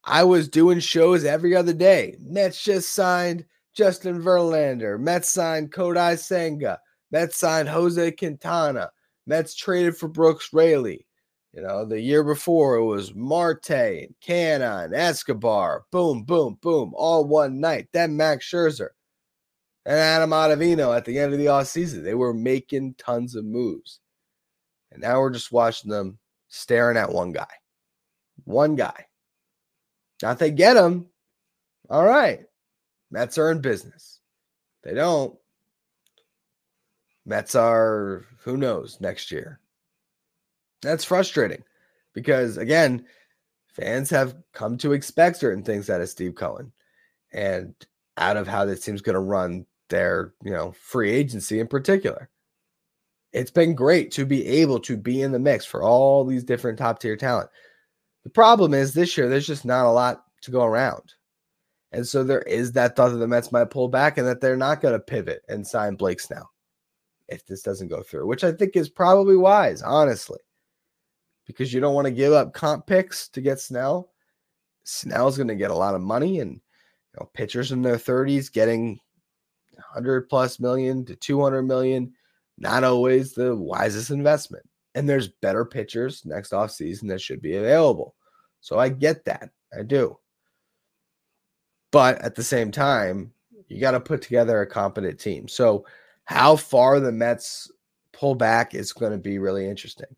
I 0.04 0.24
was 0.24 0.48
doing 0.48 0.78
shows 0.80 1.24
every 1.24 1.56
other 1.56 1.72
day. 1.72 2.16
Mets 2.20 2.62
just 2.62 2.94
signed 2.94 3.44
Justin 3.74 4.22
Verlander. 4.22 4.98
Mets 4.98 5.28
signed 5.28 5.72
Kodai 5.72 6.18
Senga. 6.18 6.80
Mets 7.16 7.38
signed 7.38 7.70
Jose 7.70 8.10
Quintana. 8.12 8.90
Mets 9.26 9.54
traded 9.54 9.96
for 9.96 10.06
Brooks 10.06 10.50
Raley. 10.52 11.06
You 11.54 11.62
know, 11.62 11.86
the 11.86 11.98
year 11.98 12.22
before 12.22 12.76
it 12.76 12.84
was 12.84 13.14
Marte 13.14 13.70
and 13.70 14.14
Canha 14.22 14.84
and 14.84 14.94
Escobar. 14.94 15.84
Boom, 15.90 16.24
boom, 16.24 16.58
boom, 16.60 16.92
all 16.94 17.24
one 17.24 17.58
night. 17.58 17.88
Then 17.94 18.18
Max 18.18 18.46
Scherzer 18.46 18.90
and 19.86 19.98
Adam 19.98 20.28
Ottavino 20.28 20.94
at 20.94 21.06
the 21.06 21.18
end 21.18 21.32
of 21.32 21.38
the 21.38 21.46
offseason. 21.46 22.04
They 22.04 22.12
were 22.12 22.34
making 22.34 22.96
tons 22.98 23.34
of 23.34 23.46
moves. 23.46 24.00
And 24.92 25.00
now 25.00 25.18
we're 25.18 25.30
just 25.30 25.50
watching 25.50 25.90
them 25.90 26.18
staring 26.48 26.98
at 26.98 27.10
one 27.10 27.32
guy. 27.32 27.48
One 28.44 28.76
guy. 28.76 29.06
Now, 30.22 30.32
if 30.32 30.38
they 30.38 30.50
get 30.50 30.76
him, 30.76 31.06
all 31.88 32.04
right. 32.04 32.40
Mets 33.10 33.38
are 33.38 33.50
in 33.50 33.62
business. 33.62 34.20
They 34.84 34.92
don't. 34.92 35.34
Mets 37.26 37.56
are, 37.56 38.24
who 38.44 38.56
knows, 38.56 38.98
next 39.00 39.32
year. 39.32 39.60
That's 40.80 41.04
frustrating 41.04 41.64
because, 42.14 42.56
again, 42.56 43.04
fans 43.72 44.08
have 44.10 44.36
come 44.54 44.78
to 44.78 44.92
expect 44.92 45.38
certain 45.38 45.64
things 45.64 45.90
out 45.90 46.00
of 46.00 46.08
Steve 46.08 46.36
Cohen 46.36 46.72
and 47.32 47.74
out 48.16 48.36
of 48.36 48.46
how 48.46 48.64
this 48.64 48.80
team's 48.80 49.02
going 49.02 49.14
to 49.14 49.20
run 49.20 49.66
their, 49.90 50.34
you 50.44 50.52
know, 50.52 50.72
free 50.80 51.10
agency 51.10 51.58
in 51.58 51.66
particular. 51.66 52.30
It's 53.32 53.50
been 53.50 53.74
great 53.74 54.12
to 54.12 54.24
be 54.24 54.46
able 54.46 54.78
to 54.80 54.96
be 54.96 55.20
in 55.20 55.32
the 55.32 55.38
mix 55.38 55.64
for 55.66 55.82
all 55.82 56.24
these 56.24 56.44
different 56.44 56.78
top 56.78 57.00
tier 57.00 57.16
talent. 57.16 57.50
The 58.22 58.30
problem 58.30 58.72
is 58.72 58.94
this 58.94 59.16
year, 59.16 59.28
there's 59.28 59.46
just 59.46 59.64
not 59.64 59.84
a 59.84 59.90
lot 59.90 60.24
to 60.42 60.52
go 60.52 60.64
around. 60.64 61.12
And 61.90 62.06
so 62.06 62.22
there 62.22 62.42
is 62.42 62.72
that 62.72 62.94
thought 62.94 63.10
that 63.10 63.16
the 63.16 63.28
Mets 63.28 63.52
might 63.52 63.70
pull 63.70 63.88
back 63.88 64.16
and 64.16 64.26
that 64.26 64.40
they're 64.40 64.56
not 64.56 64.80
going 64.80 64.94
to 64.94 65.00
pivot 65.00 65.42
and 65.48 65.66
sign 65.66 65.96
Blake 65.96 66.20
Snell 66.20 66.50
if 67.28 67.46
this 67.46 67.62
doesn't 67.62 67.88
go 67.88 68.02
through, 68.02 68.26
which 68.26 68.44
I 68.44 68.52
think 68.52 68.76
is 68.76 68.88
probably 68.88 69.36
wise, 69.36 69.82
honestly, 69.82 70.40
because 71.46 71.72
you 71.72 71.80
don't 71.80 71.94
want 71.94 72.06
to 72.06 72.12
give 72.12 72.32
up 72.32 72.54
comp 72.54 72.86
picks 72.86 73.28
to 73.30 73.40
get 73.40 73.60
Snell. 73.60 74.10
Snell's 74.84 75.36
going 75.36 75.48
to 75.48 75.56
get 75.56 75.70
a 75.70 75.76
lot 75.76 75.94
of 75.94 76.00
money, 76.00 76.40
and 76.40 76.52
you 76.52 77.20
know, 77.20 77.28
pitchers 77.34 77.72
in 77.72 77.82
their 77.82 77.96
30s 77.96 78.52
getting 78.52 79.00
100 79.74 80.28
plus 80.28 80.60
million 80.60 81.04
to 81.04 81.16
200 81.16 81.62
million, 81.62 82.12
not 82.58 82.84
always 82.84 83.32
the 83.32 83.54
wisest 83.54 84.10
investment. 84.10 84.64
And 84.94 85.08
there's 85.08 85.28
better 85.28 85.64
pitchers 85.64 86.24
next 86.24 86.52
off 86.52 86.70
season 86.70 87.08
that 87.08 87.20
should 87.20 87.42
be 87.42 87.56
available. 87.56 88.14
So 88.60 88.78
I 88.78 88.88
get 88.88 89.24
that. 89.26 89.50
I 89.78 89.82
do. 89.82 90.18
But 91.92 92.20
at 92.22 92.34
the 92.34 92.42
same 92.42 92.70
time, 92.70 93.32
you 93.68 93.80
got 93.80 93.92
to 93.92 94.00
put 94.00 94.22
together 94.22 94.60
a 94.60 94.66
competent 94.66 95.18
team. 95.18 95.48
So 95.48 95.84
how 96.26 96.56
far 96.56 97.00
the 97.00 97.12
Mets 97.12 97.70
pull 98.12 98.34
back 98.34 98.74
is 98.74 98.92
going 98.92 99.12
to 99.12 99.18
be 99.18 99.38
really 99.38 99.68
interesting. 99.68 100.14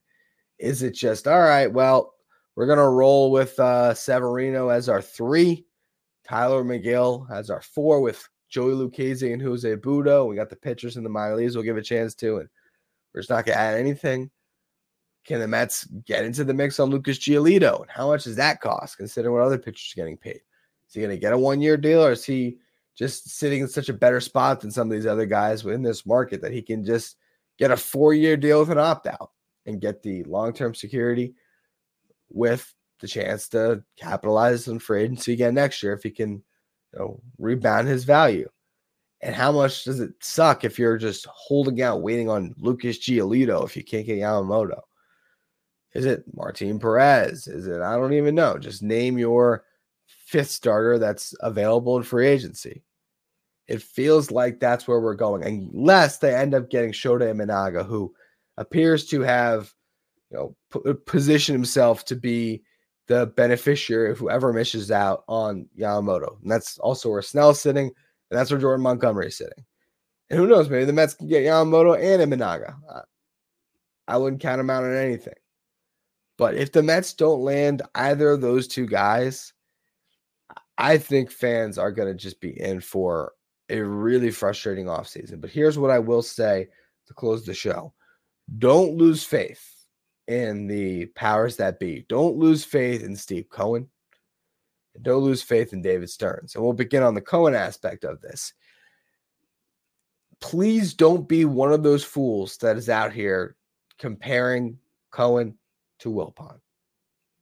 Is 0.58 0.82
it 0.82 0.94
just 0.94 1.28
all 1.28 1.40
right? 1.40 1.72
Well, 1.72 2.14
we're 2.56 2.66
going 2.66 2.78
to 2.78 2.88
roll 2.88 3.30
with 3.30 3.58
uh, 3.60 3.94
Severino 3.94 4.68
as 4.68 4.88
our 4.88 5.00
three, 5.00 5.64
Tylor 6.26 6.64
Megill 6.64 7.30
as 7.30 7.50
our 7.50 7.62
four, 7.62 8.00
with 8.00 8.26
Joey 8.48 8.72
Lucchesi 8.72 9.32
and 9.32 9.40
Jose 9.40 9.76
Butto. 9.76 10.26
We 10.26 10.34
got 10.34 10.50
the 10.50 10.56
pitchers 10.56 10.96
in 10.96 11.04
the 11.04 11.10
minor 11.10 11.36
leagues. 11.36 11.54
We'll 11.54 11.64
give 11.64 11.76
a 11.76 11.82
chance 11.82 12.14
to, 12.16 12.38
and 12.38 12.48
we're 13.14 13.20
just 13.20 13.30
not 13.30 13.46
going 13.46 13.56
to 13.56 13.60
add 13.62 13.78
anything. 13.78 14.30
Can 15.24 15.40
the 15.40 15.48
Mets 15.48 15.84
get 16.06 16.24
into 16.24 16.42
the 16.42 16.54
mix 16.54 16.80
on 16.80 16.88
Lucas 16.88 17.18
Giolito? 17.18 17.82
And 17.82 17.90
how 17.90 18.08
much 18.08 18.24
does 18.24 18.36
that 18.36 18.60
cost, 18.62 18.96
considering 18.96 19.34
what 19.34 19.42
other 19.42 19.58
pitchers 19.58 19.92
are 19.92 20.00
getting 20.00 20.16
paid? 20.16 20.40
Is 20.88 20.94
he 20.94 21.00
going 21.00 21.14
to 21.14 21.20
get 21.20 21.34
a 21.34 21.38
one 21.38 21.60
year 21.60 21.76
deal, 21.76 22.02
or 22.02 22.12
is 22.12 22.24
he 22.24 22.56
just 22.98 23.30
sitting 23.30 23.62
in 23.62 23.68
such 23.68 23.88
a 23.88 23.94
better 23.94 24.20
spot 24.20 24.60
than 24.60 24.72
some 24.72 24.90
of 24.90 24.92
these 24.92 25.06
other 25.06 25.24
guys 25.24 25.62
within 25.62 25.82
this 25.82 26.04
market 26.04 26.42
that 26.42 26.52
he 26.52 26.60
can 26.60 26.84
just 26.84 27.16
get 27.56 27.70
a 27.70 27.76
four 27.76 28.12
year 28.12 28.36
deal 28.36 28.58
with 28.58 28.70
an 28.70 28.78
opt 28.78 29.06
out 29.06 29.30
and 29.66 29.80
get 29.80 30.02
the 30.02 30.24
long 30.24 30.52
term 30.52 30.74
security 30.74 31.34
with 32.28 32.74
the 33.00 33.06
chance 33.06 33.48
to 33.48 33.82
capitalize 33.96 34.66
on 34.66 34.80
free 34.80 35.04
agency 35.04 35.32
again 35.32 35.54
next 35.54 35.80
year 35.80 35.92
if 35.92 36.02
he 36.02 36.10
can 36.10 36.42
you 36.92 36.98
know, 36.98 37.20
rebound 37.38 37.86
his 37.86 38.02
value. 38.02 38.48
And 39.20 39.34
how 39.34 39.52
much 39.52 39.84
does 39.84 40.00
it 40.00 40.12
suck 40.20 40.64
if 40.64 40.78
you're 40.78 40.98
just 40.98 41.26
holding 41.26 41.80
out, 41.82 42.02
waiting 42.02 42.28
on 42.28 42.54
Lucas 42.58 42.98
Giolito 42.98 43.64
if 43.64 43.76
you 43.76 43.84
can't 43.84 44.06
get 44.06 44.18
Yamamoto? 44.18 44.80
Is 45.94 46.04
it 46.04 46.24
Martin 46.34 46.78
Perez? 46.78 47.46
Is 47.46 47.66
it, 47.66 47.80
I 47.80 47.96
don't 47.96 48.12
even 48.12 48.34
know. 48.34 48.58
Just 48.58 48.82
name 48.82 49.18
your 49.18 49.64
fifth 50.06 50.50
starter 50.50 50.98
that's 50.98 51.34
available 51.40 51.96
in 51.96 52.02
free 52.02 52.26
agency. 52.26 52.82
It 53.68 53.82
feels 53.82 54.30
like 54.30 54.60
that's 54.60 54.88
where 54.88 55.00
we're 55.00 55.14
going, 55.14 55.44
unless 55.44 56.18
they 56.18 56.34
end 56.34 56.54
up 56.54 56.70
getting 56.70 56.92
Shota 56.92 57.30
Imanaga, 57.30 57.86
who 57.86 58.14
appears 58.56 59.06
to 59.08 59.20
have, 59.20 59.72
you 60.30 60.38
know, 60.38 60.56
p- 60.72 60.90
uh, 60.90 60.94
positioned 61.06 61.54
himself 61.54 62.04
to 62.06 62.16
be 62.16 62.62
the 63.08 63.26
beneficiary 63.26 64.10
of 64.10 64.18
whoever 64.18 64.52
misses 64.52 64.90
out 64.90 65.24
on 65.28 65.66
Yamamoto. 65.78 66.40
And 66.42 66.50
that's 66.50 66.78
also 66.78 67.10
where 67.10 67.22
Snell's 67.22 67.60
sitting, 67.60 67.86
and 67.86 68.38
that's 68.38 68.50
where 68.50 68.60
Jordan 68.60 68.82
Montgomery 68.82 69.28
is 69.28 69.36
sitting. 69.36 69.64
And 70.30 70.38
who 70.38 70.46
knows, 70.46 70.68
maybe 70.68 70.84
the 70.84 70.92
Mets 70.92 71.14
can 71.14 71.28
get 71.28 71.44
Yamamoto 71.44 71.94
and 71.96 72.32
Imanaga. 72.32 72.74
I 74.06 74.16
wouldn't 74.16 74.42
count 74.42 74.58
them 74.58 74.70
out 74.70 74.84
on 74.84 74.94
anything. 74.94 75.34
But 76.38 76.54
if 76.54 76.72
the 76.72 76.82
Mets 76.82 77.12
don't 77.12 77.42
land 77.42 77.82
either 77.94 78.30
of 78.30 78.40
those 78.40 78.66
two 78.68 78.86
guys, 78.86 79.52
I 80.78 80.96
think 80.96 81.30
fans 81.30 81.76
are 81.76 81.92
going 81.92 82.08
to 82.08 82.14
just 82.14 82.40
be 82.40 82.58
in 82.58 82.80
for 82.80 83.32
a 83.70 83.80
really 83.80 84.30
frustrating 84.30 84.86
offseason. 84.86 85.40
But 85.40 85.50
here's 85.50 85.78
what 85.78 85.90
I 85.90 85.98
will 85.98 86.22
say 86.22 86.68
to 87.06 87.14
close 87.14 87.44
the 87.44 87.54
show 87.54 87.92
don't 88.58 88.96
lose 88.96 89.24
faith 89.24 89.78
in 90.26 90.66
the 90.66 91.06
powers 91.06 91.56
that 91.56 91.78
be. 91.78 92.06
Don't 92.08 92.36
lose 92.36 92.64
faith 92.64 93.02
in 93.02 93.16
Steve 93.16 93.48
Cohen. 93.48 93.88
Don't 95.02 95.22
lose 95.22 95.42
faith 95.42 95.72
in 95.72 95.82
David 95.82 96.10
Stearns. 96.10 96.54
And 96.54 96.64
we'll 96.64 96.72
begin 96.72 97.02
on 97.02 97.14
the 97.14 97.20
Cohen 97.20 97.54
aspect 97.54 98.04
of 98.04 98.20
this. 98.20 98.52
Please 100.40 100.94
don't 100.94 101.28
be 101.28 101.44
one 101.44 101.72
of 101.72 101.82
those 101.82 102.04
fools 102.04 102.56
that 102.58 102.76
is 102.76 102.88
out 102.88 103.12
here 103.12 103.56
comparing 103.98 104.78
Cohen 105.10 105.56
to 106.00 106.10
Wilpon. 106.10 106.58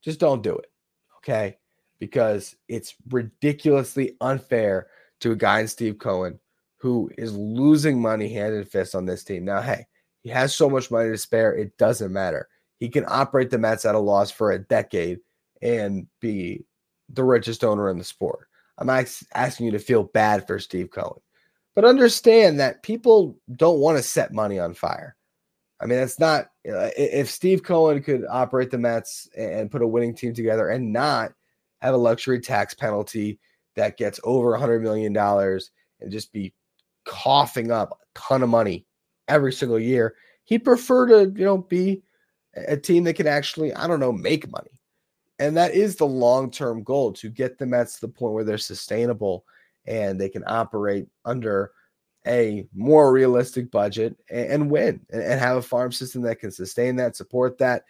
Just 0.02 0.20
don't 0.20 0.42
do 0.42 0.56
it. 0.56 0.70
Okay. 1.18 1.58
Because 1.98 2.56
it's 2.68 2.94
ridiculously 3.08 4.16
unfair 4.20 4.88
to 5.20 5.32
a 5.32 5.36
guy 5.36 5.60
in 5.60 5.68
Steve 5.68 5.98
Cohen 5.98 6.38
who 6.76 7.10
is 7.16 7.36
losing 7.36 8.00
money 8.00 8.28
hand 8.28 8.54
and 8.54 8.68
fist 8.68 8.94
on 8.94 9.06
this 9.06 9.24
team. 9.24 9.44
Now, 9.44 9.60
hey, 9.60 9.86
he 10.22 10.28
has 10.30 10.54
so 10.54 10.68
much 10.68 10.90
money 10.90 11.10
to 11.10 11.18
spare, 11.18 11.54
it 11.54 11.76
doesn't 11.78 12.12
matter 12.12 12.48
he 12.78 12.88
can 12.88 13.04
operate 13.08 13.50
the 13.50 13.58
Mets 13.58 13.84
at 13.84 13.94
a 13.94 13.98
loss 13.98 14.30
for 14.30 14.52
a 14.52 14.58
decade 14.58 15.20
and 15.62 16.06
be 16.20 16.64
the 17.08 17.24
richest 17.24 17.64
owner 17.64 17.88
in 17.90 17.98
the 17.98 18.04
sport. 18.04 18.48
I'm 18.78 18.90
asking 18.90 19.66
you 19.66 19.72
to 19.72 19.78
feel 19.78 20.04
bad 20.04 20.46
for 20.46 20.58
Steve 20.58 20.90
Cohen, 20.90 21.20
but 21.74 21.84
understand 21.84 22.60
that 22.60 22.82
people 22.82 23.38
don't 23.56 23.80
want 23.80 23.96
to 23.96 24.02
set 24.02 24.32
money 24.32 24.58
on 24.58 24.74
fire. 24.74 25.16
I 25.80 25.86
mean, 25.86 25.98
it's 25.98 26.18
not 26.18 26.50
if 26.64 27.30
Steve 27.30 27.62
Cohen 27.62 28.02
could 28.02 28.24
operate 28.28 28.70
the 28.70 28.78
Mets 28.78 29.28
and 29.36 29.70
put 29.70 29.82
a 29.82 29.86
winning 29.86 30.14
team 30.14 30.34
together 30.34 30.68
and 30.68 30.92
not 30.92 31.32
have 31.80 31.94
a 31.94 31.98
luxury 31.98 32.40
tax 32.40 32.74
penalty 32.74 33.38
that 33.76 33.96
gets 33.96 34.18
over 34.24 34.54
a 34.54 34.60
hundred 34.60 34.82
million 34.82 35.12
dollars 35.12 35.70
and 36.00 36.10
just 36.10 36.32
be 36.32 36.52
coughing 37.04 37.70
up 37.70 37.92
a 37.92 38.18
ton 38.18 38.42
of 38.42 38.48
money 38.48 38.86
every 39.28 39.52
single 39.52 39.78
year, 39.78 40.16
he'd 40.44 40.64
prefer 40.64 41.06
to, 41.06 41.32
you 41.38 41.44
know, 41.44 41.58
be 41.58 42.02
a 42.68 42.76
team 42.76 43.04
that 43.04 43.14
can 43.14 43.26
actually, 43.26 43.72
I 43.74 43.86
don't 43.86 44.00
know, 44.00 44.12
make 44.12 44.50
money. 44.50 44.80
And 45.38 45.56
that 45.56 45.74
is 45.74 45.96
the 45.96 46.06
long 46.06 46.50
term 46.50 46.82
goal 46.82 47.12
to 47.14 47.28
get 47.28 47.58
the 47.58 47.66
Mets 47.66 47.94
to 47.94 48.06
the 48.06 48.12
point 48.12 48.32
where 48.32 48.44
they're 48.44 48.58
sustainable 48.58 49.44
and 49.86 50.20
they 50.20 50.28
can 50.28 50.44
operate 50.46 51.06
under 51.24 51.72
a 52.26 52.66
more 52.74 53.12
realistic 53.12 53.70
budget 53.70 54.16
and, 54.30 54.50
and 54.50 54.70
win 54.70 55.00
and, 55.10 55.22
and 55.22 55.40
have 55.40 55.58
a 55.58 55.62
farm 55.62 55.92
system 55.92 56.22
that 56.22 56.40
can 56.40 56.50
sustain 56.50 56.96
that, 56.96 57.16
support 57.16 57.58
that. 57.58 57.84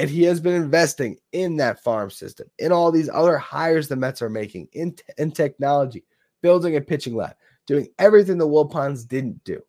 And 0.00 0.08
he 0.08 0.22
has 0.22 0.40
been 0.40 0.54
investing 0.54 1.18
in 1.32 1.58
that 1.58 1.84
farm 1.84 2.10
system, 2.10 2.50
in 2.58 2.72
all 2.72 2.90
these 2.90 3.10
other 3.10 3.36
hires 3.36 3.86
the 3.86 3.96
Mets 3.96 4.22
are 4.22 4.30
making, 4.30 4.68
in, 4.72 4.96
in 5.18 5.30
technology, 5.30 6.06
building 6.40 6.74
a 6.76 6.80
pitching 6.80 7.14
lab, 7.14 7.34
doing 7.66 7.86
everything 7.98 8.38
the 8.38 8.48
Wilpons 8.48 9.06
didn't 9.06 9.44
do. 9.44 9.60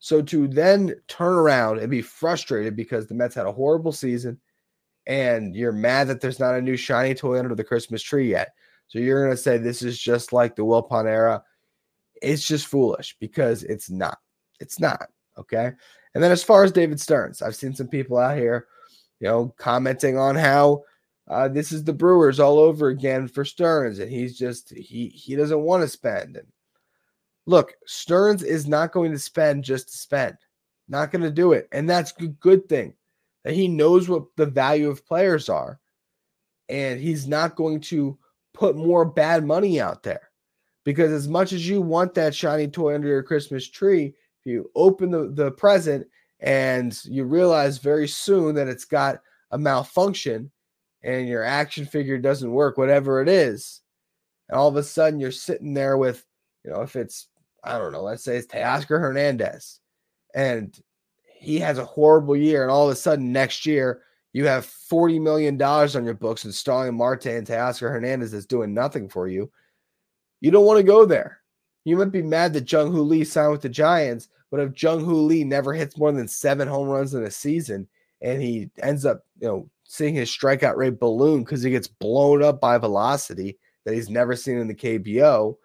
So 0.00 0.20
to 0.20 0.48
then 0.48 0.96
turn 1.08 1.32
around 1.32 1.78
and 1.78 1.90
be 1.90 2.02
frustrated 2.02 2.76
because 2.76 3.06
the 3.06 3.14
Mets 3.14 3.34
had 3.34 3.46
a 3.46 3.52
horrible 3.52 3.90
season 3.90 4.38
and 5.06 5.56
you're 5.56 5.72
mad 5.72 6.08
that 6.08 6.20
there's 6.20 6.38
not 6.38 6.54
a 6.54 6.60
new 6.60 6.76
shiny 6.76 7.14
toy 7.14 7.38
under 7.38 7.54
the 7.54 7.64
Christmas 7.64 8.02
tree 8.02 8.28
yet. 8.28 8.52
So 8.88 8.98
you're 8.98 9.24
going 9.24 9.34
to 9.34 9.42
say 9.42 9.56
this 9.56 9.80
is 9.80 9.98
just 9.98 10.34
like 10.34 10.56
the 10.56 10.62
Wilpon 10.62 11.06
era. 11.06 11.42
It's 12.20 12.46
just 12.46 12.66
foolish 12.66 13.16
because 13.18 13.62
it's 13.62 13.88
not. 13.88 14.18
It's 14.60 14.78
not. 14.78 15.06
Okay. 15.38 15.72
And 16.14 16.22
then 16.22 16.32
as 16.32 16.44
far 16.44 16.64
as 16.64 16.70
David 16.70 17.00
Stearns, 17.00 17.40
I've 17.40 17.56
seen 17.56 17.74
some 17.74 17.88
people 17.88 18.18
out 18.18 18.36
here, 18.36 18.66
you 19.20 19.28
know, 19.28 19.54
commenting 19.58 20.16
on 20.16 20.34
how 20.34 20.82
uh, 21.28 21.48
this 21.48 21.72
is 21.72 21.84
the 21.84 21.92
Brewers 21.92 22.40
all 22.40 22.58
over 22.58 22.88
again 22.88 23.28
for 23.28 23.44
Stearns, 23.44 23.98
and 23.98 24.10
he's 24.10 24.38
just 24.38 24.70
he 24.74 25.08
he 25.08 25.36
doesn't 25.36 25.60
want 25.60 25.82
to 25.82 25.88
spend. 25.88 26.36
And 26.36 26.46
Look, 27.48 27.72
Stearns 27.86 28.42
is 28.42 28.68
not 28.68 28.92
going 28.92 29.10
to 29.10 29.18
spend 29.18 29.64
just 29.64 29.88
to 29.88 29.96
spend. 29.96 30.36
Not 30.86 31.10
going 31.10 31.22
to 31.22 31.30
do 31.30 31.54
it. 31.54 31.66
And 31.72 31.88
that's 31.88 32.12
a 32.20 32.26
good 32.26 32.68
thing 32.68 32.92
that 33.42 33.54
he 33.54 33.68
knows 33.68 34.06
what 34.06 34.24
the 34.36 34.44
value 34.44 34.90
of 34.90 35.06
players 35.06 35.48
are. 35.48 35.80
And 36.68 37.00
he's 37.00 37.26
not 37.26 37.56
going 37.56 37.80
to 37.80 38.18
put 38.52 38.76
more 38.76 39.06
bad 39.06 39.46
money 39.46 39.80
out 39.80 40.02
there. 40.02 40.28
Because 40.84 41.10
as 41.10 41.26
much 41.26 41.54
as 41.54 41.66
you 41.66 41.80
want 41.80 42.12
that 42.14 42.34
shiny 42.34 42.68
toy 42.68 42.94
under 42.94 43.08
your 43.08 43.22
Christmas 43.22 43.66
tree, 43.66 44.08
if 44.40 44.44
you 44.44 44.70
open 44.74 45.10
the, 45.10 45.30
the 45.30 45.50
present 45.52 46.06
and 46.40 46.98
you 47.04 47.24
realize 47.24 47.78
very 47.78 48.08
soon 48.08 48.54
that 48.54 48.68
it's 48.68 48.84
got 48.84 49.20
a 49.50 49.58
malfunction 49.58 50.50
and 51.02 51.28
your 51.28 51.44
action 51.44 51.84
figure 51.84 52.18
doesn't 52.18 52.50
work, 52.50 52.76
whatever 52.76 53.20
it 53.22 53.28
is, 53.28 53.80
and 54.48 54.58
all 54.58 54.68
of 54.68 54.76
a 54.76 54.82
sudden 54.82 55.20
you're 55.20 55.30
sitting 55.30 55.74
there 55.74 55.96
with, 55.96 56.24
you 56.64 56.70
know, 56.70 56.82
if 56.82 56.96
it's 56.96 57.28
I 57.64 57.78
don't 57.78 57.92
know, 57.92 58.02
let's 58.02 58.22
say 58.22 58.36
it's 58.36 58.46
Teoscar 58.46 59.00
Hernandez, 59.00 59.80
and 60.34 60.78
he 61.24 61.58
has 61.58 61.78
a 61.78 61.84
horrible 61.84 62.36
year, 62.36 62.62
and 62.62 62.70
all 62.70 62.86
of 62.86 62.92
a 62.92 62.96
sudden 62.96 63.32
next 63.32 63.66
year 63.66 64.02
you 64.32 64.46
have 64.46 64.66
$40 64.66 65.20
million 65.20 65.60
on 65.60 66.04
your 66.04 66.14
books 66.14 66.44
and 66.44 66.50
in 66.50 66.54
Starling 66.54 66.96
Marte 66.96 67.26
and 67.26 67.46
Teoscar 67.46 67.90
Hernandez 67.90 68.32
that's 68.32 68.46
doing 68.46 68.74
nothing 68.74 69.08
for 69.08 69.26
you. 69.26 69.50
You 70.40 70.50
don't 70.50 70.66
want 70.66 70.76
to 70.78 70.84
go 70.84 71.04
there. 71.04 71.40
You 71.84 71.96
might 71.96 72.12
be 72.12 72.22
mad 72.22 72.52
that 72.52 72.70
Jung 72.70 72.92
Hoo 72.92 73.02
Lee 73.02 73.24
signed 73.24 73.50
with 73.50 73.62
the 73.62 73.68
Giants, 73.68 74.28
but 74.50 74.60
if 74.60 74.82
Jung 74.82 75.04
Hoo 75.04 75.22
Lee 75.22 75.44
never 75.44 75.72
hits 75.72 75.98
more 75.98 76.12
than 76.12 76.28
seven 76.28 76.68
home 76.68 76.88
runs 76.88 77.14
in 77.14 77.24
a 77.24 77.30
season 77.30 77.88
and 78.20 78.42
he 78.42 78.70
ends 78.82 79.04
up, 79.04 79.24
you 79.40 79.48
know, 79.48 79.70
seeing 79.84 80.14
his 80.14 80.30
strikeout 80.30 80.76
rate 80.76 81.00
balloon 81.00 81.44
because 81.44 81.62
he 81.62 81.70
gets 81.70 81.88
blown 81.88 82.42
up 82.42 82.60
by 82.60 82.78
velocity 82.78 83.58
that 83.84 83.94
he's 83.94 84.10
never 84.10 84.36
seen 84.36 84.58
in 84.58 84.68
the 84.68 84.74
KBO, 84.74 85.56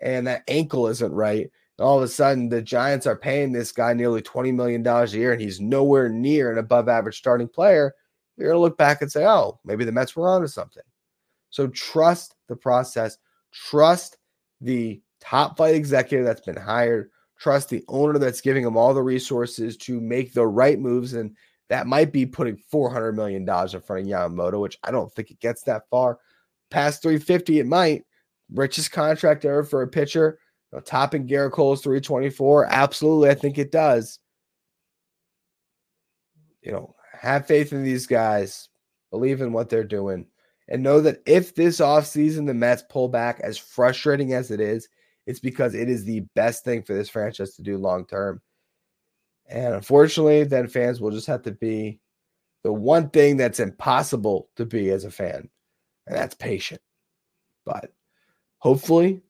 and 0.00 0.26
that 0.26 0.44
ankle 0.46 0.86
isn't 0.86 1.12
right. 1.12 1.50
All 1.80 1.96
of 1.96 2.04
a 2.04 2.08
sudden, 2.08 2.48
the 2.48 2.62
Giants 2.62 3.04
are 3.04 3.16
paying 3.16 3.50
this 3.50 3.72
guy 3.72 3.92
nearly 3.94 4.22
$20 4.22 4.54
million 4.54 4.86
a 4.86 5.06
year, 5.06 5.32
and 5.32 5.40
he's 5.40 5.60
nowhere 5.60 6.08
near 6.08 6.52
an 6.52 6.58
above 6.58 6.88
average 6.88 7.18
starting 7.18 7.48
player. 7.48 7.92
You're 8.36 8.50
going 8.50 8.58
to 8.58 8.60
look 8.60 8.78
back 8.78 9.02
and 9.02 9.10
say, 9.10 9.26
oh, 9.26 9.58
maybe 9.64 9.84
the 9.84 9.90
Mets 9.90 10.14
were 10.14 10.28
onto 10.28 10.46
something. 10.46 10.84
So 11.50 11.66
trust 11.68 12.36
the 12.48 12.54
process, 12.54 13.18
trust 13.52 14.18
the 14.60 15.00
top 15.20 15.56
flight 15.56 15.74
executive 15.74 16.26
that's 16.26 16.42
been 16.42 16.56
hired, 16.56 17.10
trust 17.38 17.68
the 17.68 17.84
owner 17.88 18.18
that's 18.18 18.40
giving 18.40 18.64
him 18.64 18.76
all 18.76 18.94
the 18.94 19.02
resources 19.02 19.76
to 19.76 20.00
make 20.00 20.32
the 20.32 20.46
right 20.46 20.78
moves. 20.78 21.14
And 21.14 21.36
that 21.68 21.86
might 21.86 22.12
be 22.12 22.26
putting 22.26 22.58
$400 22.72 23.14
million 23.14 23.42
in 23.42 23.46
front 23.80 24.02
of 24.02 24.06
Yamamoto, 24.06 24.60
which 24.60 24.78
I 24.84 24.90
don't 24.90 25.12
think 25.12 25.30
it 25.30 25.40
gets 25.40 25.62
that 25.62 25.88
far. 25.90 26.18
Past 26.70 27.02
350, 27.02 27.60
it 27.60 27.66
might 27.66 28.04
richest 28.52 28.92
contract 28.92 29.44
ever 29.44 29.64
for 29.64 29.82
a 29.82 29.88
pitcher, 29.88 30.38
you 30.72 30.78
know, 30.78 30.82
topping 30.82 31.26
Gerrit 31.26 31.52
Cole's 31.52 31.82
324. 31.82 32.66
Absolutely, 32.66 33.30
I 33.30 33.34
think 33.34 33.58
it 33.58 33.72
does. 33.72 34.18
You 36.62 36.72
know, 36.72 36.94
have 37.12 37.46
faith 37.46 37.72
in 37.72 37.82
these 37.84 38.06
guys, 38.06 38.68
believe 39.10 39.40
in 39.40 39.52
what 39.52 39.68
they're 39.68 39.84
doing, 39.84 40.26
and 40.68 40.82
know 40.82 41.00
that 41.00 41.22
if 41.26 41.54
this 41.54 41.78
offseason 41.78 42.46
the 42.46 42.54
Mets 42.54 42.82
pull 42.88 43.08
back, 43.08 43.40
as 43.40 43.58
frustrating 43.58 44.32
as 44.32 44.50
it 44.50 44.60
is, 44.60 44.88
it's 45.26 45.40
because 45.40 45.74
it 45.74 45.88
is 45.88 46.04
the 46.04 46.20
best 46.34 46.64
thing 46.64 46.82
for 46.82 46.94
this 46.94 47.08
franchise 47.08 47.54
to 47.56 47.62
do 47.62 47.78
long 47.78 48.06
term. 48.06 48.40
And 49.46 49.74
unfortunately, 49.74 50.44
then 50.44 50.68
fans 50.68 51.00
will 51.00 51.10
just 51.10 51.26
have 51.26 51.42
to 51.42 51.52
be 51.52 52.00
the 52.62 52.72
one 52.72 53.10
thing 53.10 53.36
that's 53.36 53.60
impossible 53.60 54.48
to 54.56 54.64
be 54.64 54.90
as 54.90 55.04
a 55.04 55.10
fan, 55.10 55.48
and 56.06 56.16
that's 56.16 56.34
patient. 56.34 56.80
But 57.64 57.92
hopefully 58.58 59.22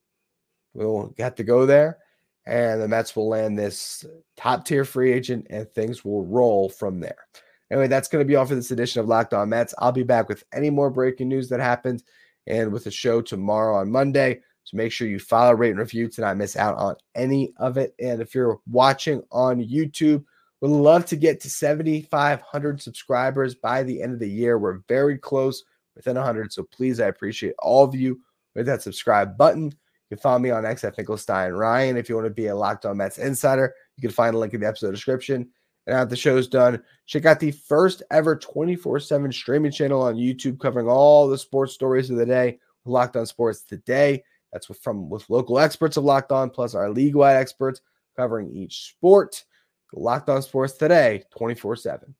we'll 0.72 1.08
get 1.16 1.36
to 1.36 1.44
go 1.44 1.66
there 1.66 1.98
and 2.46 2.80
the 2.80 2.88
Mets 2.88 3.16
will 3.16 3.28
land 3.28 3.58
this 3.58 4.04
top 4.36 4.64
tier 4.64 4.84
free 4.84 5.12
agent 5.12 5.46
and 5.50 5.68
things 5.70 6.04
will 6.04 6.24
roll 6.26 6.68
from 6.68 7.00
there. 7.00 7.26
Anyway, 7.70 7.88
that's 7.88 8.08
going 8.08 8.22
to 8.22 8.28
be 8.28 8.36
all 8.36 8.44
for 8.44 8.54
this 8.54 8.70
edition 8.70 9.00
of 9.00 9.08
Locked 9.08 9.32
On 9.32 9.48
Mets. 9.48 9.74
I'll 9.78 9.92
be 9.92 10.02
back 10.02 10.28
with 10.28 10.44
any 10.52 10.70
more 10.70 10.90
breaking 10.90 11.28
news 11.28 11.48
that 11.48 11.60
happens 11.60 12.04
and 12.46 12.72
with 12.72 12.84
the 12.84 12.90
show 12.90 13.22
tomorrow 13.22 13.76
on 13.76 13.90
Monday. 13.90 14.42
So 14.64 14.76
make 14.76 14.92
sure 14.92 15.06
you 15.06 15.18
follow, 15.18 15.52
rate, 15.52 15.70
and 15.70 15.78
review 15.78 16.08
to 16.08 16.20
not 16.22 16.36
miss 16.36 16.56
out 16.56 16.76
on 16.76 16.96
any 17.14 17.52
of 17.58 17.76
it. 17.76 17.94
And 18.00 18.20
if 18.20 18.34
you're 18.34 18.60
watching 18.66 19.22
on 19.30 19.62
YouTube, 19.62 20.24
would 20.60 20.70
love 20.70 21.04
to 21.06 21.16
get 21.16 21.40
to 21.40 21.50
7,500 21.50 22.80
subscribers 22.80 23.54
by 23.54 23.82
the 23.82 24.02
end 24.02 24.14
of 24.14 24.18
the 24.18 24.28
year. 24.28 24.58
We're 24.58 24.80
very 24.88 25.18
close, 25.18 25.62
within 25.96 26.16
100. 26.16 26.52
So 26.52 26.64
please, 26.64 27.00
I 27.00 27.06
appreciate 27.06 27.54
all 27.58 27.84
of 27.84 27.94
you 27.94 28.20
with 28.54 28.66
that 28.66 28.82
subscribe 28.82 29.36
button. 29.36 29.64
You 29.64 30.16
can 30.16 30.18
follow 30.18 30.38
me 30.38 30.50
on 30.50 30.66
X 30.66 30.84
at 30.84 30.96
Finkelstein 30.96 31.52
Ryan. 31.52 31.96
If 31.96 32.08
you 32.08 32.14
want 32.14 32.26
to 32.26 32.30
be 32.30 32.46
a 32.46 32.56
Locked 32.56 32.86
On 32.86 32.96
Mets 32.96 33.18
insider, 33.18 33.74
you 33.96 34.02
can 34.02 34.10
find 34.10 34.34
a 34.34 34.38
link 34.38 34.54
in 34.54 34.60
the 34.60 34.66
episode 34.66 34.92
description. 34.92 35.48
And 35.86 35.96
after 35.96 36.10
the 36.10 36.16
show's 36.16 36.48
done, 36.48 36.82
check 37.06 37.26
out 37.26 37.40
the 37.40 37.50
first 37.50 38.02
ever 38.10 38.36
24 38.36 39.00
7 39.00 39.32
streaming 39.32 39.72
channel 39.72 40.02
on 40.02 40.16
YouTube 40.16 40.58
covering 40.58 40.88
all 40.88 41.28
the 41.28 41.38
sports 41.38 41.74
stories 41.74 42.10
of 42.10 42.16
the 42.16 42.26
day. 42.26 42.58
Locked 42.86 43.16
On 43.16 43.24
Sports 43.24 43.62
today. 43.62 44.22
That's 44.54 44.68
from 44.78 45.10
with 45.10 45.28
local 45.28 45.58
experts 45.58 45.96
of 45.96 46.04
Locked 46.04 46.30
On, 46.30 46.48
plus 46.48 46.76
our 46.76 46.88
league 46.88 47.16
wide 47.16 47.36
experts 47.36 47.80
covering 48.16 48.54
each 48.54 48.92
sport. 48.92 49.44
Locked 49.92 50.30
On 50.30 50.40
Sports 50.42 50.74
today, 50.74 51.24
24 51.36 51.76
7. 51.76 52.14